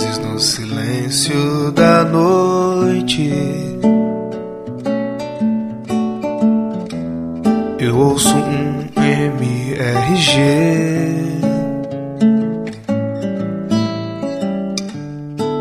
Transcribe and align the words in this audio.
vezes 0.00 0.18
no 0.18 0.38
silêncio 0.38 1.70
da 1.72 2.04
noite 2.04 3.30
eu 7.78 7.96
ouço 7.96 8.34
um 8.34 8.80
MRG. 8.96 10.40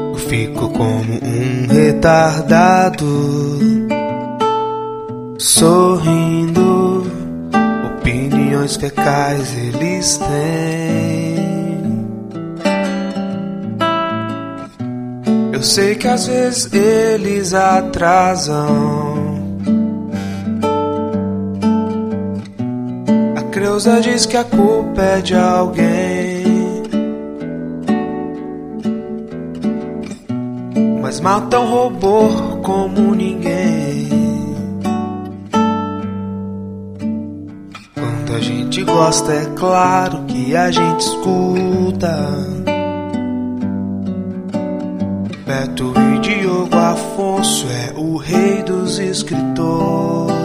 Eu 0.10 0.16
fico 0.16 0.70
como 0.70 1.14
um 1.14 1.68
retardado, 1.68 3.06
sorrindo. 5.38 7.10
Opiniões 7.98 8.76
fecais 8.78 9.58
eles 9.58 10.18
têm. 10.18 11.29
Eu 15.60 15.64
sei 15.64 15.94
que 15.94 16.08
às 16.08 16.26
vezes 16.26 16.74
eles 16.74 17.54
atrasam. 17.54 18.66
A 23.36 23.42
Creuza 23.52 24.00
diz 24.00 24.26
que 24.26 24.38
a 24.38 24.46
culpa 24.46 25.02
é 25.02 25.20
de 25.20 25.36
alguém. 25.36 26.84
Mas 31.02 31.20
mata 31.20 31.60
um 31.60 31.70
robô 31.70 32.30
como 32.64 33.14
ninguém. 33.14 34.08
Quando 37.96 38.34
a 38.34 38.40
gente 38.40 38.82
gosta, 38.86 39.34
é 39.34 39.46
claro 39.58 40.24
que 40.26 40.56
a 40.56 40.72
gente 40.72 41.02
escuta. 41.02 42.79
Beto 45.50 45.92
e 45.98 46.20
Diogo 46.20 46.78
Afonso 46.78 47.66
é 47.72 48.00
o 48.00 48.18
rei 48.18 48.62
dos 48.62 49.00
escritores. 49.00 50.38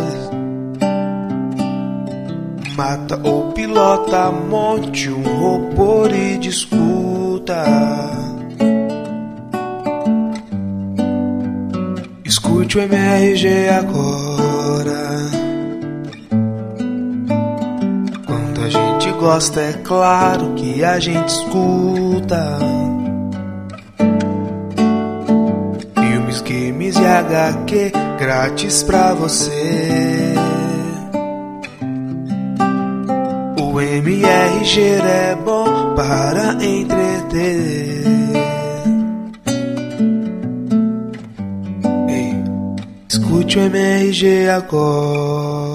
Mata 2.75 3.21
ou 3.23 3.53
pilota, 3.53 4.33
monte 4.33 5.11
um 5.11 5.23
robô 5.23 6.07
e 6.07 6.39
discuta. 6.39 7.67
Escute 12.25 12.79
o 12.79 12.81
MRG 12.81 13.69
agora. 13.69 15.05
Quando 18.25 18.63
a 18.63 18.71
gente 18.71 19.13
gosta, 19.21 19.61
é 19.61 19.73
claro 19.85 20.55
que 20.55 20.83
a 20.83 20.99
gente 20.99 21.29
escuta. 21.29 22.84
HQ 27.05 27.93
grátis 28.19 28.83
pra 28.83 29.15
você. 29.15 30.35
O 33.61 33.81
MRG 33.81 34.81
é 34.81 35.37
bom 35.45 35.95
para 35.95 36.55
entreter. 36.65 38.05
Ei, 42.09 42.45
escute 43.09 43.59
o 43.59 43.63
MRG 43.63 44.49
agora. 44.49 45.74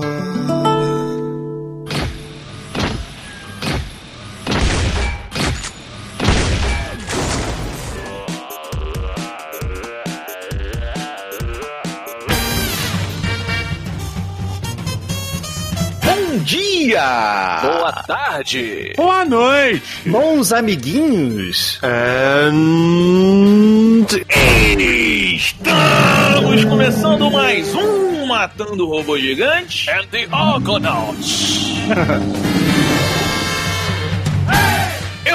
Dia! 16.89 17.59
Boa 17.61 17.91
tarde! 17.91 18.93
Boa 18.95 19.25
noite! 19.25 19.83
Bons 20.07 20.51
amiguinhos! 20.51 21.79
And... 21.83 22.45
Estamos 25.35 26.65
começando 26.65 27.31
mais 27.31 27.73
um 27.75 28.25
Matando 28.25 28.87
o 28.87 28.97
Robô 28.97 29.17
Gigante 29.17 29.89
and 29.89 30.05
the 30.11 30.27
Argonauts. 30.31 31.69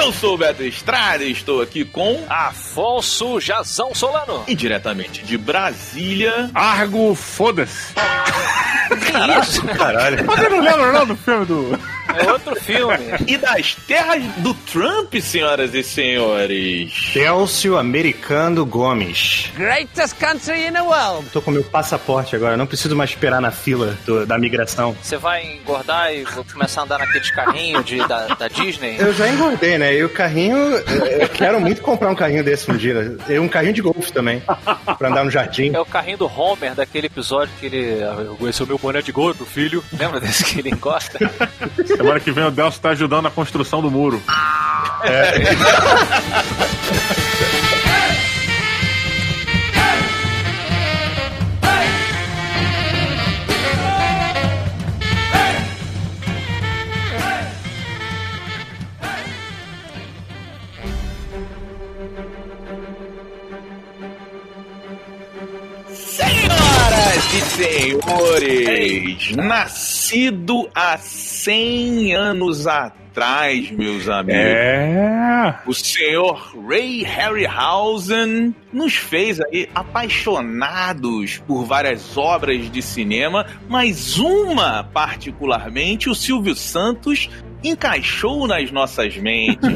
Eu 0.05 0.13
sou 0.13 0.35
o 0.35 0.37
Beto 0.37 0.61
Estrada 0.61 1.23
e 1.23 1.31
estou 1.31 1.63
aqui 1.63 1.83
com 1.83 2.23
Afonso 2.29 3.39
Jazão 3.39 3.95
Solano. 3.95 4.43
E 4.47 4.53
diretamente 4.53 5.23
de 5.23 5.35
Brasília, 5.35 6.51
Argo, 6.53 7.15
foda-se! 7.15 7.91
que 7.95 9.39
isso? 9.41 9.65
Caralho! 9.65 10.23
Você 10.23 10.47
não 10.47 10.59
lembra 10.59 10.91
não 10.91 11.07
do 11.07 11.15
filme 11.15 11.45
do... 11.47 11.79
É 12.19 12.31
outro 12.31 12.55
filme. 12.55 12.97
E 13.27 13.37
das 13.37 13.75
terras 13.87 14.23
do 14.37 14.53
Trump, 14.53 15.13
senhoras 15.21 15.73
e 15.73 15.83
senhores. 15.83 17.11
Celso 17.13 17.77
Americano 17.77 18.65
Gomes. 18.65 19.51
Greatest 19.55 20.15
country 20.19 20.67
in 20.67 20.73
the 20.73 20.81
world. 20.81 21.29
Tô 21.31 21.41
com 21.41 21.51
meu 21.51 21.63
passaporte 21.63 22.35
agora, 22.35 22.55
não 22.57 22.65
preciso 22.65 22.95
mais 22.95 23.09
esperar 23.11 23.41
na 23.41 23.51
fila 23.51 23.97
do- 24.05 24.25
da 24.25 24.37
migração. 24.37 24.95
Você 25.01 25.17
vai 25.17 25.43
engordar 25.57 26.13
e 26.13 26.23
vou 26.23 26.45
começar 26.51 26.81
a 26.81 26.83
andar 26.85 26.99
naqueles 26.99 27.29
carrinhos 27.31 27.85
de, 27.85 27.97
da, 28.07 28.27
da 28.27 28.47
Disney? 28.47 28.95
Eu 28.99 29.13
já 29.13 29.27
engordei, 29.29 29.77
né? 29.77 29.93
E 29.95 30.03
o 30.03 30.09
carrinho, 30.09 30.57
eu 30.57 31.29
quero 31.29 31.59
muito 31.59 31.81
comprar 31.81 32.09
um 32.09 32.15
carrinho 32.15 32.43
desse 32.43 32.69
um 32.71 32.77
dia. 32.77 33.17
E 33.29 33.39
um 33.39 33.47
carrinho 33.47 33.73
de 33.73 33.81
golfe 33.81 34.11
também, 34.11 34.41
pra 34.97 35.09
andar 35.09 35.23
no 35.23 35.31
jardim. 35.31 35.71
É 35.73 35.79
o 35.79 35.85
carrinho 35.85 36.17
do 36.17 36.25
Homer, 36.27 36.73
daquele 36.75 37.07
episódio 37.07 37.53
que 37.59 37.65
ele. 37.65 37.99
É 38.01 38.09
o 38.11 38.65
meu 38.67 38.77
boné 38.77 39.01
de 39.01 39.11
gordo, 39.11 39.45
filho. 39.45 39.83
Lembra 39.97 40.19
desse 40.19 40.43
que 40.45 40.59
ele 40.59 40.69
encosta? 40.69 41.19
Semana 42.05 42.19
que 42.19 42.31
vem 42.31 42.45
o 42.45 42.51
Delcio 42.51 42.79
tá 42.79 42.89
ajudando 42.89 43.23
na 43.23 43.31
construção 43.31 43.81
do 43.81 43.89
muro. 43.89 44.21
Senhoras 65.91 67.33
e 67.33 67.41
senhores, 67.41 69.35
nascido 69.35 70.69
há 70.75 70.99
100 71.45 72.15
anos 72.15 72.65
atrás, 72.65 73.69
meus 73.69 74.09
amigos. 74.09 74.41
É... 74.41 75.55
O 75.67 75.75
senhor 75.75 76.55
Ray 76.67 77.03
Harryhausen 77.03 78.55
nos 78.73 78.95
fez 78.95 79.39
aí 79.39 79.69
apaixonados 79.75 81.37
por 81.45 81.63
várias 81.63 82.17
obras 82.17 82.71
de 82.71 82.81
cinema, 82.81 83.45
mas 83.69 84.17
uma 84.17 84.83
particularmente 84.85 86.09
o 86.09 86.15
Silvio 86.15 86.55
Santos 86.55 87.29
encaixou 87.63 88.47
nas 88.47 88.71
nossas 88.71 89.15
mentes. 89.15 89.69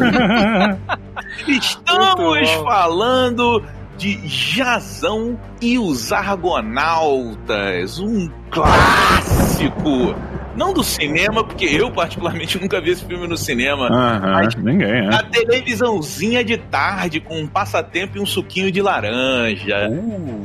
Estamos 1.48 2.50
falando 2.64 3.64
de 3.96 4.20
Jazão 4.28 5.40
e 5.62 5.78
os 5.78 6.12
Argonautas, 6.12 8.00
um 8.00 8.28
clássico. 8.50 10.16
Não 10.56 10.74
do 10.74 10.84
cinema, 10.84 11.44
porque 11.44 11.66
eu 11.66 11.92
particularmente 11.92 12.58
nunca 12.62 12.82
vi 12.82 12.92
esse 12.92 13.06
filme 13.06 13.28
no 13.28 13.38
cinema. 13.38 13.88
Aham, 13.88 14.48
ninguém, 14.58 15.08
Na 15.08 15.20
é. 15.20 15.24
televisãozinha 15.24 16.44
de 16.44 16.58
tarde, 16.58 17.20
com 17.20 17.40
um 17.40 17.48
passatempo 17.48 18.18
e 18.18 18.20
um 18.20 18.26
suquinho 18.26 18.72
de 18.72 18.82
laranja. 18.82 19.90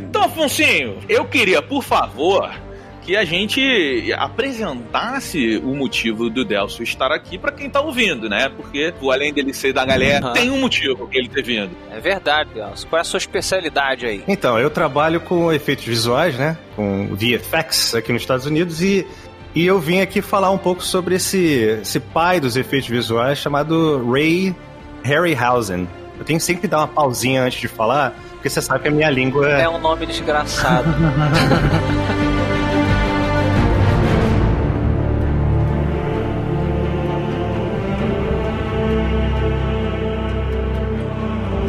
Então, 0.08 0.22
Afonsinho, 0.24 0.98
eu 1.08 1.24
queria, 1.24 1.60
por 1.62 1.82
favor, 1.82 2.50
que 3.02 3.16
a 3.16 3.24
gente 3.24 4.12
apresentasse 4.16 5.58
o 5.58 5.74
motivo 5.74 6.30
do 6.30 6.44
Delcio 6.44 6.82
estar 6.82 7.12
aqui 7.12 7.36
pra 7.38 7.52
quem 7.52 7.68
tá 7.68 7.80
ouvindo, 7.80 8.28
né? 8.28 8.48
Porque, 8.48 8.92
além 9.12 9.32
dele 9.32 9.52
ser 9.52 9.72
da 9.72 9.84
galera, 9.84 10.24
Aham. 10.26 10.32
tem 10.32 10.50
um 10.50 10.58
motivo 10.60 11.06
pra 11.06 11.18
ele 11.18 11.28
ter 11.28 11.42
vindo. 11.42 11.70
É 11.92 12.00
verdade, 12.00 12.50
Delcio. 12.54 12.88
Qual 12.88 12.98
é 12.98 13.02
a 13.02 13.04
sua 13.04 13.18
especialidade 13.18 14.06
aí? 14.06 14.22
Então, 14.26 14.58
eu 14.58 14.70
trabalho 14.70 15.20
com 15.20 15.52
efeitos 15.52 15.84
visuais, 15.84 16.36
né? 16.38 16.56
Com 16.76 17.08
VFX 17.14 17.94
aqui 17.94 18.12
nos 18.12 18.22
Estados 18.22 18.46
Unidos 18.46 18.82
e, 18.82 19.06
e 19.54 19.64
eu 19.64 19.78
vim 19.78 20.00
aqui 20.00 20.20
falar 20.20 20.50
um 20.50 20.58
pouco 20.58 20.82
sobre 20.82 21.14
esse, 21.14 21.80
esse 21.82 22.00
pai 22.00 22.40
dos 22.40 22.56
efeitos 22.56 22.88
visuais 22.88 23.38
chamado 23.38 24.04
Ray 24.10 24.54
Harryhausen. 25.02 25.88
Eu 26.18 26.24
tenho 26.24 26.40
sempre 26.40 26.62
que 26.62 26.68
dar 26.68 26.78
uma 26.78 26.88
pausinha 26.88 27.44
antes 27.44 27.60
de 27.60 27.68
falar, 27.68 28.14
porque 28.32 28.50
você 28.50 28.60
sabe 28.60 28.82
que 28.82 28.88
a 28.88 28.90
minha 28.90 29.10
língua 29.10 29.48
É 29.48 29.68
um 29.68 29.78
nome 29.78 30.06
desgraçado. 30.06 30.88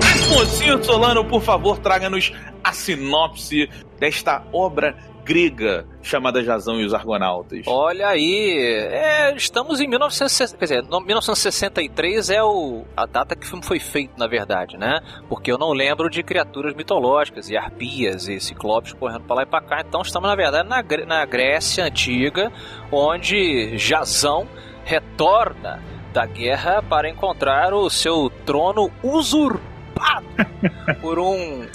Afonso 0.02 0.84
Solano, 0.84 1.24
por 1.26 1.42
favor, 1.42 1.78
traga-nos 1.78 2.34
a 2.64 2.74
sinopse 2.74 3.70
desta 4.00 4.44
obra 4.52 4.96
grega 5.26 5.88
chamada 6.04 6.44
Jazão 6.44 6.80
e 6.80 6.86
os 6.86 6.94
Argonautas. 6.94 7.66
Olha 7.68 8.08
aí, 8.10 8.58
é, 8.92 9.36
estamos 9.36 9.82
em 9.82 9.88
1960, 9.88 10.56
quer 10.58 10.66
dizer, 10.66 10.84
no- 10.84 11.02
1963 11.02 12.30
é 12.30 12.44
o, 12.44 12.86
a 12.96 13.06
data 13.08 13.36
que 13.36 13.46
o 13.46 13.50
filme 13.50 13.66
foi 13.66 13.80
feito, 13.80 14.14
na 14.18 14.28
verdade, 14.28 14.78
né? 14.78 15.00
Porque 15.28 15.52
eu 15.52 15.58
não 15.58 15.72
lembro 15.74 16.10
de 16.10 16.22
criaturas 16.22 16.76
mitológicas 16.76 17.50
e 17.50 17.58
arpias 17.58 18.28
e 18.28 18.40
ciclopes 18.40 18.94
correndo 18.94 19.24
pra 19.24 19.38
lá 19.38 19.44
e 19.44 19.46
pra 19.48 19.62
cá. 19.62 19.82
Então 19.88 20.02
estamos, 20.04 20.30
na 20.30 20.36
verdade, 20.36 20.70
na, 20.70 20.84
na 21.06 21.26
Grécia 21.26 21.84
Antiga, 21.86 22.52
onde 22.92 23.78
Jazão 23.78 24.48
retorna 24.84 25.82
da 26.14 26.26
guerra 26.26 26.82
para 26.82 27.10
encontrar 27.10 27.74
o 27.74 27.90
seu 27.90 28.30
trono 28.46 28.90
usurpado 29.04 29.75
por 31.02 31.20
um 31.20 31.66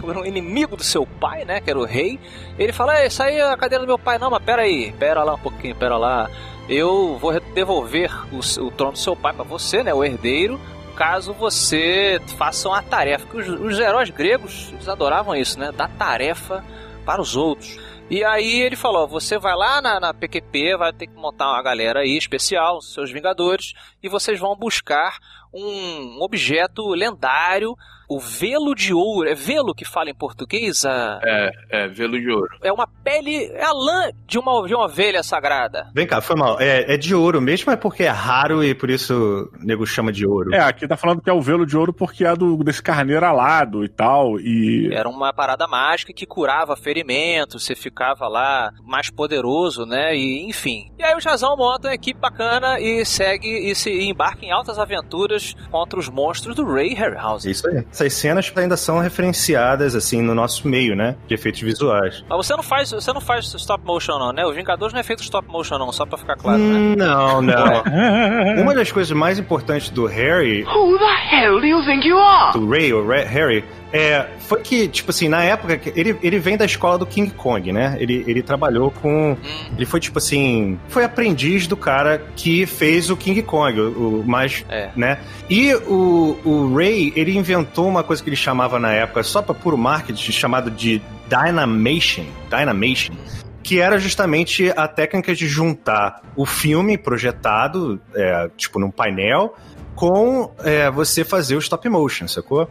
por 0.00 0.16
um 0.16 0.24
inimigo 0.24 0.76
do 0.76 0.82
seu 0.84 1.06
pai, 1.06 1.44
né, 1.44 1.60
que 1.60 1.70
era 1.70 1.78
o 1.78 1.84
rei. 1.84 2.18
Ele 2.58 2.72
fala: 2.72 2.98
"É, 2.98 3.06
isso 3.06 3.22
aí 3.22 3.36
é 3.36 3.50
a 3.50 3.56
cadeira 3.56 3.84
do 3.84 3.88
meu 3.88 3.98
pai". 3.98 4.18
Não, 4.18 4.30
mas 4.30 4.42
pera 4.42 4.62
aí, 4.62 4.92
pera 4.92 5.22
lá 5.22 5.34
um 5.34 5.38
pouquinho, 5.38 5.74
pera 5.76 5.96
lá. 5.96 6.30
Eu 6.68 7.16
vou 7.18 7.38
devolver 7.54 8.12
o, 8.32 8.38
o 8.64 8.70
trono 8.70 8.92
do 8.92 8.98
seu 8.98 9.16
pai 9.16 9.32
para 9.32 9.44
você, 9.44 9.82
né, 9.82 9.92
o 9.94 10.04
herdeiro, 10.04 10.60
caso 10.96 11.32
você 11.32 12.20
faça 12.36 12.68
uma 12.68 12.82
tarefa. 12.82 13.26
Que 13.26 13.36
os, 13.36 13.48
os 13.48 13.78
heróis 13.78 14.10
gregos, 14.10 14.70
eles 14.72 14.88
adoravam 14.88 15.34
isso, 15.34 15.58
né, 15.58 15.72
dar 15.72 15.88
tarefa 15.88 16.64
para 17.04 17.22
os 17.22 17.36
outros. 17.36 17.78
E 18.10 18.24
aí 18.24 18.62
ele 18.62 18.76
falou: 18.76 19.06
você 19.06 19.38
vai 19.38 19.54
lá 19.54 19.82
na, 19.82 20.00
na 20.00 20.14
PQP, 20.14 20.76
vai 20.76 20.92
ter 20.92 21.06
que 21.06 21.14
montar 21.14 21.52
uma 21.52 21.62
galera 21.62 22.00
aí 22.00 22.16
especial, 22.16 22.80
seus 22.80 23.12
Vingadores, 23.12 23.74
e 24.02 24.08
vocês 24.08 24.40
vão 24.40 24.56
buscar 24.56 25.18
um 25.52 26.20
objeto 26.20 26.88
lendário, 26.88 27.76
o 28.08 28.18
velo 28.18 28.74
de 28.74 28.92
ouro. 28.94 29.28
É 29.28 29.34
velo 29.34 29.74
que 29.74 29.84
fala 29.84 30.10
em 30.10 30.14
português? 30.14 30.84
A- 30.84 31.20
É, 31.22 31.50
é, 31.70 31.88
velo 31.88 32.18
de 32.20 32.30
ouro. 32.30 32.48
É 32.62 32.72
uma 32.72 32.86
pele, 33.04 33.46
é 33.52 33.64
a 33.64 33.72
lã 33.72 34.10
de 34.26 34.38
uma, 34.38 34.66
de 34.66 34.74
uma 34.74 34.84
ovelha 34.84 35.22
sagrada. 35.22 35.90
Vem 35.94 36.06
cá, 36.06 36.20
foi 36.20 36.36
mal. 36.36 36.60
É, 36.60 36.94
é 36.94 36.96
de 36.96 37.14
ouro 37.14 37.40
mesmo, 37.40 37.70
é 37.72 37.76
porque 37.76 38.04
é 38.04 38.08
raro 38.08 38.62
e 38.64 38.74
por 38.74 38.90
isso 38.90 39.48
o 39.52 39.64
nego 39.64 39.86
chama 39.86 40.10
de 40.12 40.26
ouro. 40.26 40.54
É, 40.54 40.60
aqui 40.60 40.86
tá 40.88 40.96
falando 40.96 41.20
que 41.20 41.28
é 41.30 41.32
o 41.32 41.40
velo 41.42 41.66
de 41.66 41.76
ouro 41.76 41.92
porque 41.92 42.24
é 42.24 42.34
do, 42.34 42.56
desse 42.64 42.82
carneiro 42.82 43.24
alado 43.26 43.84
e 43.84 43.88
tal. 43.88 44.38
E. 44.40 44.90
Era 44.92 45.08
uma 45.08 45.32
parada 45.32 45.66
mágica 45.66 46.12
que 46.12 46.26
curava 46.26 46.76
ferimentos, 46.76 47.64
você 47.64 47.74
ficava 47.74 48.26
lá 48.28 48.72
mais 48.82 49.10
poderoso, 49.10 49.84
né? 49.84 50.16
E 50.16 50.48
enfim. 50.48 50.90
E 50.98 51.02
aí 51.02 51.14
o 51.14 51.20
Jazão 51.20 51.56
monta 51.56 51.88
uma 51.88 51.94
equipe 51.94 52.18
bacana 52.20 52.80
e 52.80 53.04
segue 53.04 53.48
e 53.48 53.74
se 53.74 53.90
e 53.90 54.08
embarca 54.08 54.44
em 54.44 54.50
altas 54.50 54.78
aventuras 54.78 55.54
contra 55.70 55.98
os 55.98 56.08
monstros 56.08 56.54
do 56.54 56.64
Ray 56.64 56.94
Harryhausen. 56.94 57.50
Isso 57.50 57.66
aí. 57.68 57.84
Essas 57.98 58.12
cenas 58.14 58.52
ainda 58.54 58.76
são 58.76 59.00
referenciadas, 59.00 59.96
assim, 59.96 60.22
no 60.22 60.32
nosso 60.32 60.68
meio, 60.68 60.94
né? 60.94 61.16
De 61.26 61.34
efeitos 61.34 61.60
visuais. 61.62 62.22
Mas 62.28 62.46
você 62.46 62.54
não 62.54 62.62
faz, 62.62 62.92
você 62.92 63.12
não 63.12 63.20
faz 63.20 63.52
stop 63.54 63.84
motion 63.84 64.18
não, 64.20 64.32
né? 64.32 64.46
Os 64.46 64.54
Vingadores 64.54 64.92
não 64.92 65.00
é 65.00 65.02
feito 65.02 65.20
stop 65.22 65.48
motion 65.48 65.78
não, 65.78 65.90
só 65.90 66.06
pra 66.06 66.16
ficar 66.16 66.36
claro, 66.36 66.58
né? 66.58 66.78
Hum, 66.78 66.94
Não, 66.96 67.42
não. 67.42 68.62
Uma 68.62 68.72
das 68.72 68.92
coisas 68.92 69.10
mais 69.16 69.38
importantes 69.40 69.90
do 69.90 70.06
Harry, 70.06 70.62
Who 70.64 70.96
the 70.96 71.36
hell 71.36 71.60
do 71.60 71.66
you 71.66 71.84
think 71.84 72.06
you 72.06 72.18
are? 72.18 72.52
do 72.56 72.68
Ray, 72.70 72.92
ou 72.92 73.04
Harry, 73.08 73.64
é, 73.92 74.26
foi 74.40 74.60
que, 74.60 74.86
tipo 74.86 75.10
assim, 75.10 75.28
na 75.28 75.42
época, 75.42 75.80
ele, 75.96 76.16
ele 76.22 76.38
vem 76.38 76.56
da 76.56 76.64
escola 76.66 76.98
do 76.98 77.06
King 77.06 77.30
Kong, 77.30 77.72
né? 77.72 77.96
Ele, 77.98 78.22
ele 78.26 78.42
trabalhou 78.42 78.90
com. 78.90 79.36
Ele 79.74 79.86
foi, 79.86 79.98
tipo 79.98 80.18
assim. 80.18 80.78
Foi 80.88 81.04
aprendiz 81.04 81.66
do 81.66 81.76
cara 81.76 82.22
que 82.36 82.66
fez 82.66 83.08
o 83.08 83.16
King 83.16 83.42
Kong, 83.42 83.80
o, 83.80 84.20
o 84.20 84.24
mais. 84.26 84.64
É. 84.68 84.90
né? 84.94 85.18
E 85.48 85.74
o, 85.74 86.38
o 86.44 86.74
Ray, 86.76 87.12
ele 87.16 87.36
inventou 87.36 87.88
uma 87.88 88.02
coisa 88.02 88.22
que 88.22 88.28
ele 88.28 88.36
chamava 88.36 88.78
na 88.78 88.92
época, 88.92 89.22
só 89.22 89.40
para 89.40 89.54
puro 89.54 89.78
marketing, 89.78 90.32
chamado 90.32 90.70
de 90.70 91.00
Dynamation. 91.28 92.26
Dynamation. 92.50 93.14
Que 93.62 93.80
era 93.80 93.98
justamente 93.98 94.72
a 94.76 94.86
técnica 94.88 95.34
de 95.34 95.46
juntar 95.46 96.22
o 96.36 96.46
filme 96.46 96.96
projetado, 96.96 98.00
é, 98.14 98.50
tipo, 98.56 98.78
num 98.78 98.90
painel, 98.90 99.54
com 99.98 100.52
é, 100.60 100.88
você 100.92 101.24
fazer 101.24 101.56
o 101.56 101.58
stop 101.58 101.88
motion, 101.88 102.28
sacou? 102.28 102.70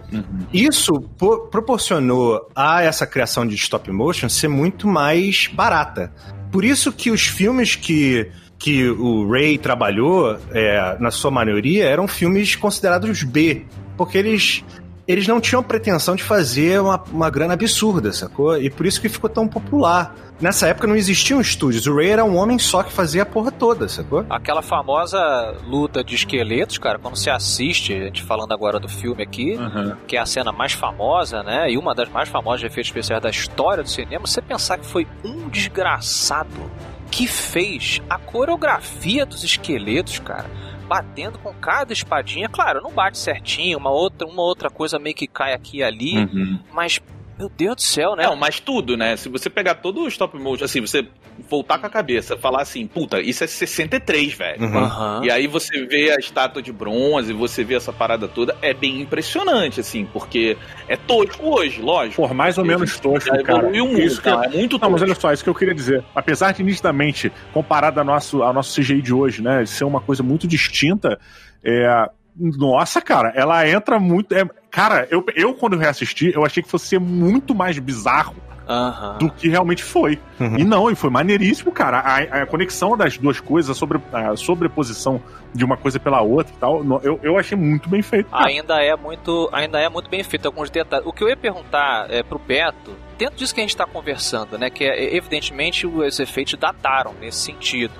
Isso 0.53 0.93
po- 1.17 1.39
proporcionou 1.47 2.49
a 2.55 2.81
essa 2.81 3.05
criação 3.05 3.45
de 3.45 3.53
stop 3.55 3.91
motion 3.91 4.29
ser 4.29 4.47
muito 4.47 4.87
mais 4.87 5.47
barata. 5.53 6.09
Por 6.49 6.63
isso 6.63 6.89
que 6.89 7.11
os 7.11 7.27
filmes 7.27 7.75
que, 7.75 8.31
que 8.57 8.87
o 8.89 9.29
Ray 9.29 9.57
trabalhou, 9.57 10.37
é, 10.53 10.95
na 11.01 11.11
sua 11.11 11.29
maioria, 11.29 11.83
eram 11.85 12.07
filmes 12.07 12.55
considerados 12.55 13.23
B. 13.23 13.65
Porque 13.97 14.17
eles, 14.17 14.63
eles 15.07 15.27
não 15.27 15.39
tinham 15.39 15.63
pretensão 15.63 16.15
de 16.15 16.23
fazer 16.23 16.81
uma, 16.81 17.01
uma 17.11 17.29
grana 17.29 17.53
absurda, 17.53 18.11
sacou? 18.11 18.57
E 18.57 18.69
por 18.69 18.85
isso 18.85 18.99
que 18.99 19.07
ficou 19.07 19.29
tão 19.29 19.47
popular. 19.47 20.13
Nessa 20.39 20.67
época 20.67 20.85
não 20.85 20.95
existiam 20.95 21.39
estúdios. 21.41 21.87
O 21.87 21.95
Ray 21.95 22.09
era 22.09 22.25
um 22.25 22.35
homem 22.35 22.59
só 22.59 22.83
que 22.83 22.91
fazia 22.91 23.23
a 23.23 23.25
porra 23.25 23.51
toda, 23.51 23.87
sacou? 23.87 24.25
Aquela 24.29 24.61
famosa 24.61 25.19
luta 25.65 26.03
de 26.03 26.13
esqueletos, 26.13 26.77
cara, 26.77 26.99
quando 26.99 27.15
você 27.15 27.29
assiste, 27.29 27.93
a 27.93 28.05
gente 28.05 28.21
falando 28.21 28.51
agora 28.51 28.79
do 28.79 28.87
filme 28.89 29.23
aqui, 29.23 29.55
Aham. 29.55 29.97
que 30.05 30.15
é 30.17 30.19
a 30.19 30.25
cena 30.25 30.51
mais 30.51 30.73
famosa, 30.73 31.41
né? 31.41 31.71
E 31.71 31.77
uma 31.77 31.95
das 31.95 32.09
mais 32.09 32.29
famosas 32.29 32.59
de 32.59 32.67
efeitos 32.67 32.89
especiais 32.89 33.21
da 33.23 33.29
história 33.29 33.81
do 33.81 33.89
cinema, 33.89 34.27
você 34.27 34.41
pensar 34.41 34.77
que 34.77 34.85
foi 34.85 35.07
um 35.23 35.49
desgraçado 35.49 36.69
que 37.09 37.25
fez 37.25 38.01
a 38.09 38.19
coreografia 38.19 39.25
dos 39.25 39.43
esqueletos, 39.43 40.19
cara. 40.19 40.45
Batendo 40.87 41.37
com 41.39 41.53
cada 41.53 41.91
espadinha, 41.91 42.47
claro, 42.47 42.81
não 42.81 42.91
bate 42.91 43.17
certinho, 43.17 43.77
uma 43.77 43.89
outra, 43.91 44.25
uma 44.27 44.41
outra 44.41 44.69
coisa 44.69 44.97
meio 44.97 45.15
que 45.15 45.27
cai 45.27 45.53
aqui 45.53 45.77
e 45.79 45.83
ali, 45.83 46.17
Uhum. 46.17 46.59
mas 46.73 47.01
meu 47.37 47.49
Deus 47.55 47.75
do 47.75 47.81
céu, 47.81 48.15
né? 48.15 48.23
Não, 48.23 48.35
mas 48.35 48.59
tudo, 48.59 48.97
né? 48.97 49.15
Se 49.15 49.29
você 49.29 49.49
pegar 49.49 49.75
todo 49.75 50.01
o 50.01 50.07
stop 50.07 50.37
motion, 50.39 50.65
assim, 50.65 50.81
você 50.81 51.07
voltar 51.49 51.77
com 51.77 51.85
a 51.85 51.89
cabeça, 51.89 52.35
falar 52.37 52.61
assim, 52.63 52.87
puta, 52.87 53.21
isso 53.21 53.43
é 53.43 53.47
63, 53.47 54.33
velho. 54.33 54.63
Uhum. 54.63 54.77
Aham. 54.77 55.21
E 55.23 55.29
aí 55.31 55.45
você 55.45 55.85
vê 55.85 56.11
a 56.11 56.15
estátua 56.15 56.61
de 56.61 56.71
bronze, 56.71 57.31
você 57.33 57.63
vê 57.63 57.75
essa 57.75 57.93
parada 57.93 58.27
toda, 58.27 58.55
é 58.61 58.73
bem 58.73 59.01
impressionante, 59.01 59.79
assim, 59.79 60.05
porque 60.11 60.57
é 60.87 60.95
tosco 60.97 61.45
hoje, 61.47 61.79
lógico. 61.81 62.21
Por 62.21 62.33
mais 62.33 62.57
ou 62.57 62.65
menos 62.65 62.99
tosco, 62.99 63.29
Já 63.35 63.43
cara. 63.43 63.59
evoluiu 63.59 63.85
muito, 63.85 64.01
Isso 64.01 64.21
não, 64.25 64.43
é 64.43 64.47
muito 64.49 64.79
Não, 64.79 64.89
mas 64.89 65.01
tosco. 65.01 65.05
olha 65.05 65.15
só, 65.19 65.31
isso 65.33 65.43
que 65.43 65.49
eu 65.49 65.55
queria 65.55 65.75
dizer. 65.75 66.03
Apesar 66.15 66.53
de 66.53 66.63
nitidamente, 66.63 67.31
comparado 67.53 67.99
ao 67.99 68.05
nosso, 68.05 68.41
ao 68.41 68.53
nosso 68.53 68.73
CGI 68.81 69.01
de 69.01 69.13
hoje, 69.13 69.43
né, 69.43 69.63
ser 69.65 69.83
uma 69.83 70.01
coisa 70.01 70.23
muito 70.23 70.47
distinta, 70.47 71.19
é. 71.63 72.09
Nossa, 72.39 73.01
cara, 73.01 73.33
ela 73.35 73.67
entra 73.67 73.99
muito. 73.99 74.31
é- 74.35 74.47
cara, 74.77 75.07
eu, 75.09 75.25
eu 75.35 75.55
quando 75.55 75.73
eu 75.73 75.79
reassisti, 75.79 76.31
eu 76.31 76.45
achei 76.45 76.61
que 76.61 76.69
fosse 76.69 76.85
ser 76.85 76.99
muito 76.99 77.55
mais 77.55 77.79
bizarro 77.79 78.35
Aham. 78.69 79.17
do 79.17 79.31
que 79.31 79.49
realmente 79.49 79.83
foi. 79.83 80.19
Uhum. 80.39 80.55
E 80.55 80.63
não, 80.63 80.91
e 80.91 80.93
foi 80.93 81.09
maneiríssimo, 81.09 81.71
cara. 81.71 81.97
A, 81.97 82.17
a 82.43 82.45
conexão 82.45 82.95
das 82.95 83.17
duas 83.17 83.39
coisas, 83.39 83.71
a, 83.71 83.73
sobre, 83.73 83.99
a 84.13 84.35
sobreposição 84.35 85.19
de 85.51 85.65
uma 85.65 85.75
coisa 85.77 85.99
pela 85.99 86.21
outra 86.21 86.53
e 86.55 86.59
tal, 86.59 87.01
eu, 87.01 87.19
eu 87.23 87.39
achei 87.39 87.57
muito 87.57 87.89
bem 87.89 88.03
feito. 88.03 88.29
cara. 88.29 88.49
ainda 88.49 88.79
é 88.79 88.95
muito 88.95 89.49
ainda 89.51 89.79
é 89.79 89.89
muito 89.89 90.11
bem 90.11 90.23
feito 90.23 90.45
alguns 90.45 90.69
detalhes. 90.69 91.07
O 91.07 91.11
que 91.11 91.23
eu 91.23 91.29
ia 91.29 91.37
perguntar 91.37 92.05
é, 92.11 92.21
pro 92.21 92.37
Beto, 92.37 92.95
dentro 93.17 93.35
disso 93.35 93.55
que 93.55 93.61
a 93.61 93.63
gente 93.63 93.71
está 93.71 93.87
conversando, 93.87 94.59
né, 94.59 94.69
que 94.69 94.83
é, 94.83 95.15
evidentemente 95.15 95.87
os 95.87 96.19
efeitos 96.19 96.53
dataram 96.53 97.15
nesse 97.19 97.39
sentido. 97.39 97.95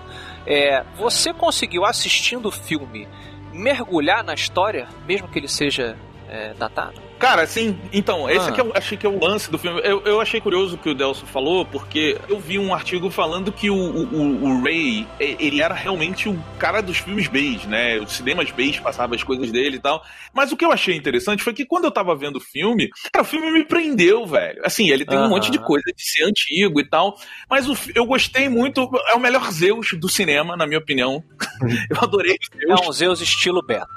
É, 0.45 0.83
você 0.95 1.33
conseguiu 1.33 1.85
assistindo 1.85 2.45
o 2.49 2.51
filme 2.51 3.07
mergulhar 3.51 4.23
na 4.23 4.35
história, 4.35 4.87
mesmo 5.07 5.27
que 5.27 5.39
ele 5.39 5.47
seja 5.47 5.97
é, 6.27 6.53
datado? 6.53 7.06
Cara, 7.19 7.41
assim, 7.43 7.77
então, 7.91 8.29
esse 8.29 8.47
Ah. 8.47 8.49
aqui 8.49 8.61
eu 8.61 8.71
achei 8.75 8.97
que 8.97 9.05
é 9.05 9.09
o 9.09 9.19
lance 9.23 9.49
do 9.49 9.57
filme. 9.57 9.81
Eu, 9.83 10.01
eu 10.05 10.21
achei 10.21 10.39
curioso 10.39 10.75
o 10.75 10.77
que 10.77 10.89
o 10.89 10.93
Delso 10.95 11.25
falou, 11.25 11.65
porque 11.65 12.17
eu 12.29 12.39
vi 12.39 12.59
um 12.59 12.73
artigo 12.73 13.09
falando 13.09 13.51
que 13.51 13.69
o, 13.69 13.75
o, 13.75 14.43
o 14.45 14.61
Ray, 14.63 15.07
ele 15.19 15.61
era 15.61 15.73
realmente 15.73 16.29
o 16.29 16.37
cara 16.59 16.81
dos 16.81 16.97
filmes 16.99 17.27
Bs, 17.27 17.65
né? 17.65 17.97
Os 17.99 18.11
cinemas 18.13 18.51
Bs 18.51 18.79
passavam 18.79 19.15
as 19.15 19.23
coisas 19.23 19.51
dele 19.51 19.77
e 19.77 19.79
tal. 19.79 20.03
Mas 20.33 20.51
o 20.51 20.57
que 20.57 20.63
eu 20.63 20.71
achei 20.71 20.95
interessante 20.95 21.43
foi 21.43 21.53
que 21.53 21.65
quando 21.65 21.85
eu 21.85 21.91
tava 21.91 22.15
vendo 22.15 22.37
o 22.37 22.41
filme, 22.41 22.89
cara, 23.11 23.23
o 23.25 23.27
filme 23.27 23.51
me 23.51 23.65
prendeu, 23.65 24.25
velho. 24.25 24.61
Assim, 24.63 24.89
ele 24.89 25.05
tem 25.05 25.17
um 25.17 25.29
monte 25.29 25.49
de 25.49 25.57
coisa 25.59 25.85
de 25.95 26.03
ser 26.03 26.23
antigo 26.23 26.79
e 26.79 26.87
tal, 26.87 27.17
mas 27.49 27.67
o 27.67 27.75
eu 27.95 28.05
gostei 28.05 28.47
muito. 28.49 28.89
É 29.09 29.15
o 29.15 29.19
melhor 29.19 29.49
Zeus 29.51 29.93
do 29.93 30.07
cinema, 30.09 30.55
na 30.55 30.67
minha 30.67 30.79
opinião. 30.79 31.23
eu 31.89 31.97
adorei 32.01 32.33
o 32.33 32.73
É 32.73 32.75
Zeus. 32.75 32.87
um 32.87 32.91
Zeus 32.91 33.21
estilo 33.21 33.65
Beto. 33.65 33.87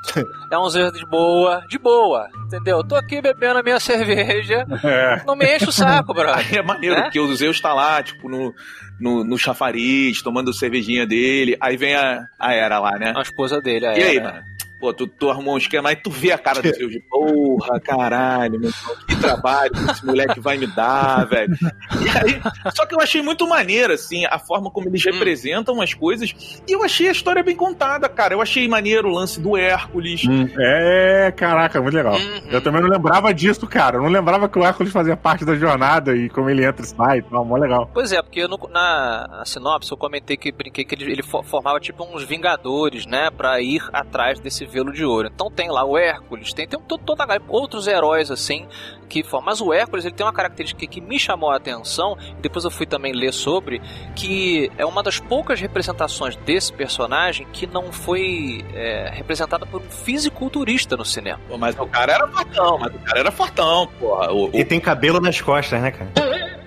É 0.50 0.58
um 0.58 0.68
Zeus 0.70 0.92
de 0.92 1.04
boa, 1.06 1.62
de 1.68 1.78
boa, 1.78 2.28
entendeu? 2.46 2.82
Tô 2.82 2.94
aqui 2.96 3.09
bebendo 3.22 3.58
a 3.58 3.62
minha 3.62 3.80
cerveja, 3.80 4.66
É. 4.84 5.22
não 5.26 5.34
me 5.34 5.46
enche 5.56 5.68
o 5.68 5.72
saco, 5.72 6.12
brother. 6.12 6.58
É 6.58 6.62
maneiro, 6.62 6.96
Né? 6.96 7.02
porque 7.04 7.18
o 7.18 7.34
Zeus 7.34 7.58
tá 7.60 7.72
lá, 7.72 8.02
tipo, 8.02 8.28
no, 8.28 8.54
no, 9.00 9.24
no 9.24 9.38
chafariz, 9.38 10.20
tomando 10.22 10.52
cervejinha 10.52 11.06
dele. 11.06 11.56
Aí 11.60 11.76
vem 11.76 11.94
a, 11.94 12.26
a 12.38 12.52
Era 12.52 12.78
lá, 12.78 12.98
né? 12.98 13.14
A 13.16 13.22
esposa 13.22 13.60
dele, 13.60 13.86
a 13.86 13.96
E 13.98 14.02
aí, 14.02 14.16
Hera. 14.18 14.32
mano? 14.32 14.44
Pô, 14.80 14.94
tu, 14.94 15.06
tu 15.06 15.28
arrumou 15.30 15.54
um 15.54 15.58
esquema, 15.58 15.90
aí 15.90 15.96
tu 15.96 16.10
vê 16.10 16.32
a 16.32 16.38
cara 16.38 16.62
do 16.62 16.74
seu 16.74 16.88
de 16.88 17.00
porra, 17.00 17.78
caralho, 17.80 18.58
meu 18.58 18.70
irmão, 18.70 18.96
que 19.06 19.16
trabalho 19.16 19.70
que 19.72 19.90
esse 19.90 20.06
moleque 20.06 20.40
vai 20.40 20.56
me 20.56 20.66
dar, 20.68 21.26
velho. 21.26 21.54
E 22.00 22.08
aí, 22.18 22.40
só 22.74 22.86
que 22.86 22.94
eu 22.94 23.00
achei 23.00 23.20
muito 23.20 23.46
maneiro, 23.46 23.92
assim, 23.92 24.24
a 24.24 24.38
forma 24.38 24.70
como 24.70 24.88
eles 24.88 25.04
representam 25.04 25.80
as 25.82 25.92
coisas. 25.92 26.32
E 26.66 26.72
eu 26.72 26.82
achei 26.82 27.08
a 27.08 27.12
história 27.12 27.42
bem 27.42 27.54
contada, 27.54 28.08
cara. 28.08 28.32
Eu 28.34 28.40
achei 28.40 28.66
maneiro 28.66 29.08
o 29.08 29.12
lance 29.12 29.38
do 29.38 29.56
Hércules. 29.56 30.24
Hum, 30.26 30.48
é, 30.58 31.30
caraca, 31.36 31.80
muito 31.82 31.94
legal. 31.94 32.14
Uhum. 32.14 32.40
Eu 32.50 32.62
também 32.62 32.80
não 32.80 32.88
lembrava 32.88 33.34
disso, 33.34 33.66
cara. 33.66 33.98
Eu 33.98 34.02
não 34.02 34.08
lembrava 34.08 34.48
que 34.48 34.58
o 34.58 34.64
Hércules 34.64 34.92
fazia 34.92 35.16
parte 35.16 35.44
da 35.44 35.54
jornada 35.56 36.16
e 36.16 36.30
como 36.30 36.48
ele 36.48 36.64
entra 36.64 36.84
e 36.84 36.88
sai 36.88 37.18
e 37.18 37.22
tal, 37.22 37.44
mó 37.44 37.56
legal. 37.56 37.90
Pois 37.92 38.12
é, 38.12 38.22
porque 38.22 38.40
eu 38.40 38.48
na, 38.48 39.28
na 39.28 39.44
sinopse 39.44 39.90
eu 39.92 39.96
comentei 39.98 40.36
que 40.38 40.50
brinquei 40.50 40.84
que 40.86 40.94
ele, 40.94 41.12
ele 41.12 41.22
fo- 41.22 41.42
formava 41.42 41.78
tipo 41.80 42.02
uns 42.04 42.22
vingadores, 42.24 43.04
né? 43.04 43.30
Pra 43.30 43.60
ir 43.60 43.82
atrás 43.92 44.40
desse 44.40 44.64
velo 44.70 44.92
de 44.92 45.04
ouro. 45.04 45.28
Então 45.34 45.50
tem 45.50 45.68
lá 45.70 45.84
o 45.84 45.98
Hércules, 45.98 46.52
tem, 46.52 46.66
tem 46.66 46.80
to- 46.80 46.96
toda 46.98 47.22
a 47.22 47.26
galera, 47.26 47.44
outros 47.48 47.86
heróis 47.86 48.30
assim 48.30 48.66
que. 49.10 49.22
Mas 49.44 49.60
o 49.60 49.72
Hércules 49.72 50.04
ele 50.04 50.14
tem 50.14 50.24
uma 50.24 50.32
característica 50.32 50.86
que 50.86 51.00
me 51.00 51.18
chamou 51.18 51.50
a 51.50 51.56
atenção, 51.56 52.16
e 52.38 52.40
depois 52.40 52.64
eu 52.64 52.70
fui 52.70 52.86
também 52.86 53.12
ler 53.12 53.32
sobre, 53.32 53.82
que 54.16 54.70
é 54.78 54.86
uma 54.86 55.02
das 55.02 55.18
poucas 55.18 55.60
representações 55.60 56.36
desse 56.36 56.72
personagem 56.72 57.46
que 57.52 57.66
não 57.66 57.92
foi 57.92 58.64
é, 58.74 59.10
representada 59.12 59.66
por 59.66 59.82
um 59.82 59.90
fisiculturista 59.90 60.96
no 60.96 61.04
cinema. 61.04 61.40
Pô, 61.48 61.58
mas 61.58 61.76
o 61.78 61.86
cara 61.86 62.12
era 62.12 62.28
fortão, 62.28 62.78
mas 62.78 62.94
o 62.94 62.98
cara 63.00 63.20
era 63.20 63.30
fortão, 63.32 63.88
porra. 63.98 64.30
O, 64.32 64.46
o- 64.46 64.50
E 64.54 64.64
tem 64.64 64.78
cabelo 64.80 65.20
nas 65.20 65.40
costas, 65.40 65.80
né, 65.82 65.90
cara? 65.90 66.10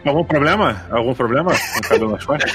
Algum 0.06 0.26
problema? 0.26 0.86
Algum 0.92 1.14
problema 1.14 1.52
com 1.52 1.80
o 1.80 1.82
cabelo 1.82 2.12
nas 2.12 2.26
costas? 2.26 2.52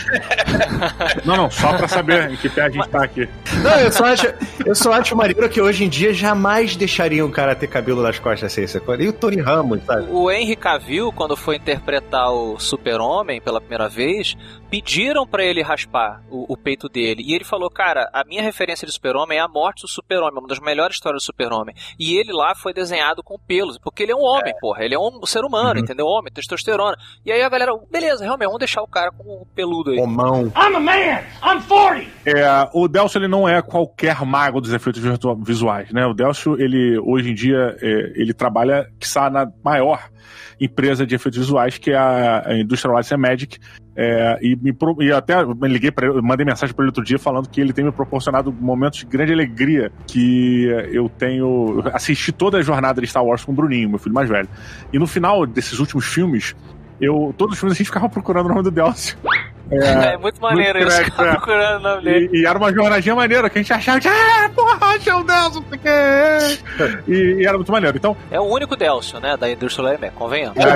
não, 1.25 1.35
não, 1.35 1.50
só 1.50 1.73
pra 1.78 1.88
saber 1.88 2.30
em 2.30 2.37
que 2.37 2.47
pé 2.49 2.62
a 2.62 2.68
gente 2.68 2.87
tá 2.88 3.02
aqui. 3.04 3.26
Não, 3.62 3.71
eu 3.80 3.90
só 3.90 4.04
acho, 4.04 4.26
eu 4.66 4.75
só 4.75 4.92
acho 4.92 5.16
maneiro 5.16 5.49
que 5.49 5.59
hoje 5.59 5.85
em 5.85 5.88
dia 5.88 6.12
jamais 6.12 6.76
deixariam 6.76 7.26
o 7.26 7.30
cara 7.33 7.54
ter 7.54 7.66
cabelo 7.66 8.02
nas 8.02 8.18
costas 8.18 8.52
assim, 8.52 8.66
sacou? 8.66 8.95
E 9.00 9.09
o 9.09 9.12
Tony 9.14 9.40
Ramos, 9.40 9.77
sabe? 9.80 10.08
O 10.11 10.30
Henry 10.30 10.56
Cavill, 10.56 11.12
quando 11.12 11.37
foi 11.37 11.56
interpretar 11.56 12.32
o 12.32 12.58
Super-Homem 12.58 13.40
pela 13.40 13.61
primeira 13.61 13.88
vez, 13.88 14.37
pediram 14.70 15.26
pra 15.26 15.44
ele 15.44 15.62
raspar 15.62 16.23
o, 16.30 16.52
o 16.52 16.56
peito 16.56 16.88
dele. 16.88 17.23
E 17.25 17.35
ele 17.35 17.44
falou: 17.44 17.70
Cara, 17.70 18.08
a 18.12 18.25
minha 18.25 18.42
referência 18.42 18.87
de 18.87 18.92
Super-Homem 18.92 19.38
é 19.38 19.40
a 19.40 19.49
morte 19.49 19.82
do 19.82 19.88
Super-Homem, 19.88 20.38
uma 20.38 20.49
das 20.49 20.61
melhores 20.61 20.97
histórias 20.97 21.23
do 21.23 21.26
Super-Homem. 21.26 21.75
E 21.99 22.16
ele 22.16 22.32
lá 22.32 22.54
foi 22.54 22.73
desenhado 22.73 23.23
com 23.23 23.38
pelos, 23.38 23.78
porque 23.78 24.02
ele 24.02 24.12
é 24.12 24.16
um 24.16 24.23
homem, 24.23 24.54
porra. 24.61 24.85
Ele 24.85 24.94
é 24.94 24.99
um 24.99 25.25
ser 25.26 25.44
humano, 25.44 25.80
entendeu? 25.80 26.06
Homem, 26.06 26.32
testosterona. 26.32 26.97
E 27.25 27.32
aí 27.32 27.42
a 27.42 27.49
galera, 27.49 27.73
beleza, 27.90 28.25
realmente, 28.25 28.47
vamos 28.47 28.61
deixar 28.61 28.82
o 28.82 28.88
cara 28.88 29.11
com 29.11 29.25
o 29.25 29.47
peludo 29.54 29.90
aí. 29.90 29.99
Homão. 29.99 30.52
I'm 30.56 30.76
a 30.76 30.80
man. 30.80 31.23
I'm 31.42 31.62
40. 31.66 32.11
É, 32.26 32.68
o 32.73 32.88
Delcio 32.88 33.18
ele 33.18 33.28
não 33.28 33.49
é 33.49 33.62
qualquer 33.62 34.25
mago 34.25 34.61
dos 34.61 34.73
efeitos 34.73 35.02
visuais, 35.42 35.90
né? 35.92 36.06
O 36.06 36.14
Delcio, 36.14 36.61
ele 36.61 36.99
hoje 36.99 37.30
em 37.30 37.35
dia, 37.35 37.76
é, 37.80 38.12
ele 38.14 38.35
trabalha, 38.35 38.90
que 38.99 39.06
está 39.06 39.30
na 39.30 39.47
maior 39.68 40.10
empresa 40.60 41.06
de 41.06 41.14
efeitos 41.14 41.38
visuais, 41.38 41.78
que 41.78 41.90
é 41.90 41.96
a, 41.96 42.44
Industrial 42.60 42.94
Lights 42.94 43.12
and 43.12 43.18
Magic. 43.18 43.58
É, 43.94 44.38
e, 44.40 44.56
me 44.56 44.76
e 45.00 45.12
até 45.12 45.44
me 45.44 45.68
liguei 45.68 45.90
para 45.90 46.06
ele, 46.06 46.22
mandei 46.22 46.46
mensagem 46.46 46.75
para 46.75 46.84
ele 46.84 46.90
outro 46.90 47.02
dia 47.02 47.18
falando 47.18 47.48
que 47.48 47.60
ele 47.60 47.72
tem 47.72 47.84
me 47.84 47.90
proporcionado 47.90 48.52
momentos 48.52 49.00
de 49.00 49.06
grande 49.06 49.32
alegria 49.32 49.90
que 50.06 50.66
eu 50.92 51.08
tenho 51.08 51.82
assisti 51.92 52.30
toda 52.30 52.58
a 52.58 52.62
jornada 52.62 53.00
de 53.00 53.08
Star 53.08 53.25
Wars 53.25 53.44
com 53.44 53.50
o 53.50 53.54
Bruninho, 53.54 53.88
meu 53.88 53.98
filho 53.98 54.14
mais 54.14 54.28
velho. 54.28 54.48
E 54.92 54.98
no 54.98 55.06
final 55.06 55.44
desses 55.44 55.80
últimos 55.80 56.06
filmes, 56.06 56.54
eu 57.00 57.34
todos 57.37 57.54
os 57.54 57.60
filmes 57.60 57.76
a 57.76 57.78
gente 57.78 57.87
ficava 57.87 58.08
procurando 58.08 58.46
o 58.46 58.48
nome 58.50 58.62
do 58.62 58.70
Delcio. 58.70 59.18
É, 59.70 60.16
muito 60.16 60.40
maneiro 60.40 60.78
muito 60.78 60.90
isso, 60.90 61.00
é. 61.00 61.04
procurando 61.30 61.80
o 61.80 61.82
nome 61.82 62.02
dele. 62.02 62.30
E, 62.32 62.42
e 62.42 62.46
era 62.46 62.58
uma 62.58 62.72
jornadinha 62.72 63.14
maneira, 63.14 63.48
que 63.50 63.58
a 63.58 63.62
gente 63.62 63.72
achava 63.72 64.00
que, 64.00 64.08
ah, 64.08 64.50
porra, 64.54 64.94
achei 64.94 65.12
o 65.12 65.22
Deus, 65.22 65.54
não 65.54 65.64
sei 65.68 65.72
o 65.78 65.78
quê. 65.78 66.58
E, 67.06 67.42
e 67.42 67.46
era 67.46 67.56
muito 67.56 67.70
maneiro. 67.70 67.96
Então, 67.96 68.16
É 68.30 68.40
o 68.40 68.44
único 68.44 68.75
Delcio, 68.76 69.20
né, 69.20 69.37
da 69.37 69.50
Industrial 69.50 69.92
Light, 69.92 70.10
convenhamos. 70.14 70.56
Mas 70.56 70.68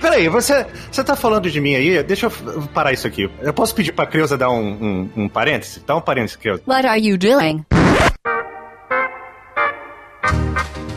peraí, 0.00 0.28
você, 0.28 0.66
você 0.90 1.04
tá 1.04 1.16
falando 1.16 1.50
de 1.50 1.60
mim 1.60 1.74
aí? 1.74 2.02
Deixa 2.02 2.26
eu 2.26 2.30
parar 2.72 2.92
isso 2.92 3.06
aqui. 3.06 3.30
Eu 3.40 3.52
posso 3.52 3.74
pedir 3.74 3.92
pra 3.92 4.06
Creuza 4.06 4.36
dar 4.36 4.50
um, 4.50 5.08
um, 5.16 5.24
um 5.24 5.28
parêntese? 5.28 5.82
Dá 5.86 5.96
um 5.96 6.00
parêntese, 6.00 6.38
Creuza. 6.38 6.62
What 6.66 6.86
are 6.86 7.00
you 7.00 7.16
doing? 7.18 7.64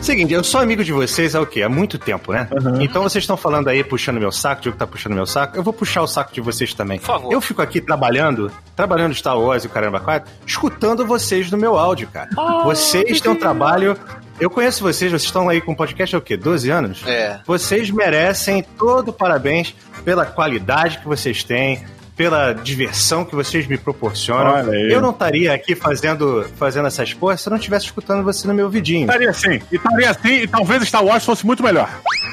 Seguinte, 0.08 0.32
eu 0.32 0.42
sou 0.42 0.62
amigo 0.62 0.82
de 0.82 0.90
vocês 0.90 1.34
há 1.34 1.40
o 1.42 1.44
quê? 1.44 1.60
Há 1.60 1.68
muito 1.68 1.98
tempo, 1.98 2.32
né? 2.32 2.48
Então 2.80 3.02
vocês 3.02 3.24
estão 3.24 3.36
falando 3.36 3.68
aí, 3.68 3.84
puxando 3.84 4.18
meu 4.18 4.32
saco, 4.32 4.60
o 4.60 4.62
Diogo 4.62 4.78
tá 4.78 4.86
puxando 4.86 5.12
meu 5.12 5.26
saco, 5.26 5.54
eu 5.54 5.62
vou 5.62 5.70
puxar 5.70 6.00
o 6.00 6.06
saco 6.06 6.32
de 6.32 6.40
vocês 6.40 6.72
também. 6.72 6.98
Por 6.98 7.04
favor. 7.04 7.30
Eu 7.30 7.42
fico 7.42 7.60
aqui 7.60 7.78
trabalhando, 7.78 8.50
trabalhando 8.74 9.14
Star 9.14 9.38
Wars 9.38 9.64
e 9.64 9.66
o 9.66 9.70
caramba 9.70 10.00
4, 10.00 10.32
escutando 10.46 11.06
vocês 11.06 11.50
no 11.50 11.58
meu 11.58 11.76
áudio, 11.76 12.08
cara. 12.08 12.30
vocês 12.64 13.20
têm 13.20 13.30
um 13.30 13.36
trabalho. 13.36 13.98
Eu 14.40 14.48
conheço 14.48 14.82
vocês, 14.82 15.10
vocês 15.10 15.24
estão 15.24 15.46
aí 15.46 15.60
com 15.60 15.74
podcast 15.74 16.16
há 16.16 16.18
o 16.18 16.22
quê? 16.22 16.38
12 16.38 16.70
anos? 16.70 17.02
É. 17.06 17.40
Vocês 17.44 17.90
merecem 17.90 18.64
todo 18.78 19.08
o 19.08 19.12
parabéns 19.12 19.74
pela 20.06 20.24
qualidade 20.24 21.00
que 21.00 21.06
vocês 21.06 21.44
têm, 21.44 21.84
pela 22.18 22.52
diversão 22.52 23.24
que 23.24 23.32
vocês 23.36 23.64
me 23.68 23.78
proporcionam. 23.78 24.74
Eu 24.74 25.00
não 25.00 25.10
estaria 25.10 25.54
aqui 25.54 25.76
fazendo, 25.76 26.44
fazendo 26.56 26.88
essas 26.88 27.14
porras 27.14 27.40
se 27.40 27.48
eu 27.48 27.50
não 27.52 27.58
estivesse 27.58 27.86
escutando 27.86 28.24
você 28.24 28.48
no 28.48 28.52
meu 28.52 28.64
ouvidinho. 28.64 29.06
estaria 29.06 29.30
assim. 29.30 29.60
E 29.70 29.76
estaria 29.76 30.10
assim, 30.10 30.32
e 30.42 30.48
talvez 30.48 30.82
Star 30.82 31.04
Wars 31.04 31.24
fosse 31.24 31.46
muito 31.46 31.62
melhor. 31.62 31.88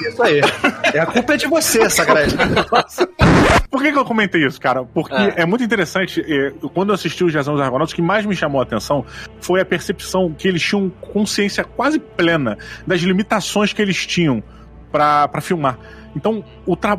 Isso 0.10 0.24
aí. 0.24 0.42
É 0.92 1.00
a 1.00 1.06
culpa 1.06 1.36
é 1.36 1.38
de 1.38 1.46
você, 1.46 1.88
Sagrada. 1.88 2.25
Por 3.70 3.84
que, 3.84 3.92
que 3.92 3.98
eu 3.98 4.06
comentei 4.06 4.44
isso, 4.46 4.60
cara? 4.60 4.84
Porque 4.84 5.13
É. 5.13 5.42
é, 5.44 5.46
muito 5.46 5.63
interessante. 5.63 6.20
é, 6.22 6.51
quando 6.74 6.89
eu 6.89 6.96
assisti 6.96 7.24
os 7.24 7.32
Jazão 7.32 7.54
dos 7.54 7.62
Argonautas, 7.62 7.94
o 7.94 7.96
que 7.96 8.01
mais 8.01 8.25
me 8.25 8.36
chamou 8.36 8.62
a 8.62 8.63
atenção 8.63 9.06
foi 9.39 9.62
a 9.62 9.65
percepção 9.65 10.34
que 10.36 10.48
eles 10.48 10.63
tinham 10.63 10.89
consciência 10.89 11.63
quase 11.63 12.00
plena 12.00 12.58
das 12.88 13.01
limitações 13.01 13.72
que 13.72 13.82
eles 13.82 14.04
tinham 14.08 14.42
pra 14.92 15.30
filmar. 15.42 15.77
Então, 16.15 16.43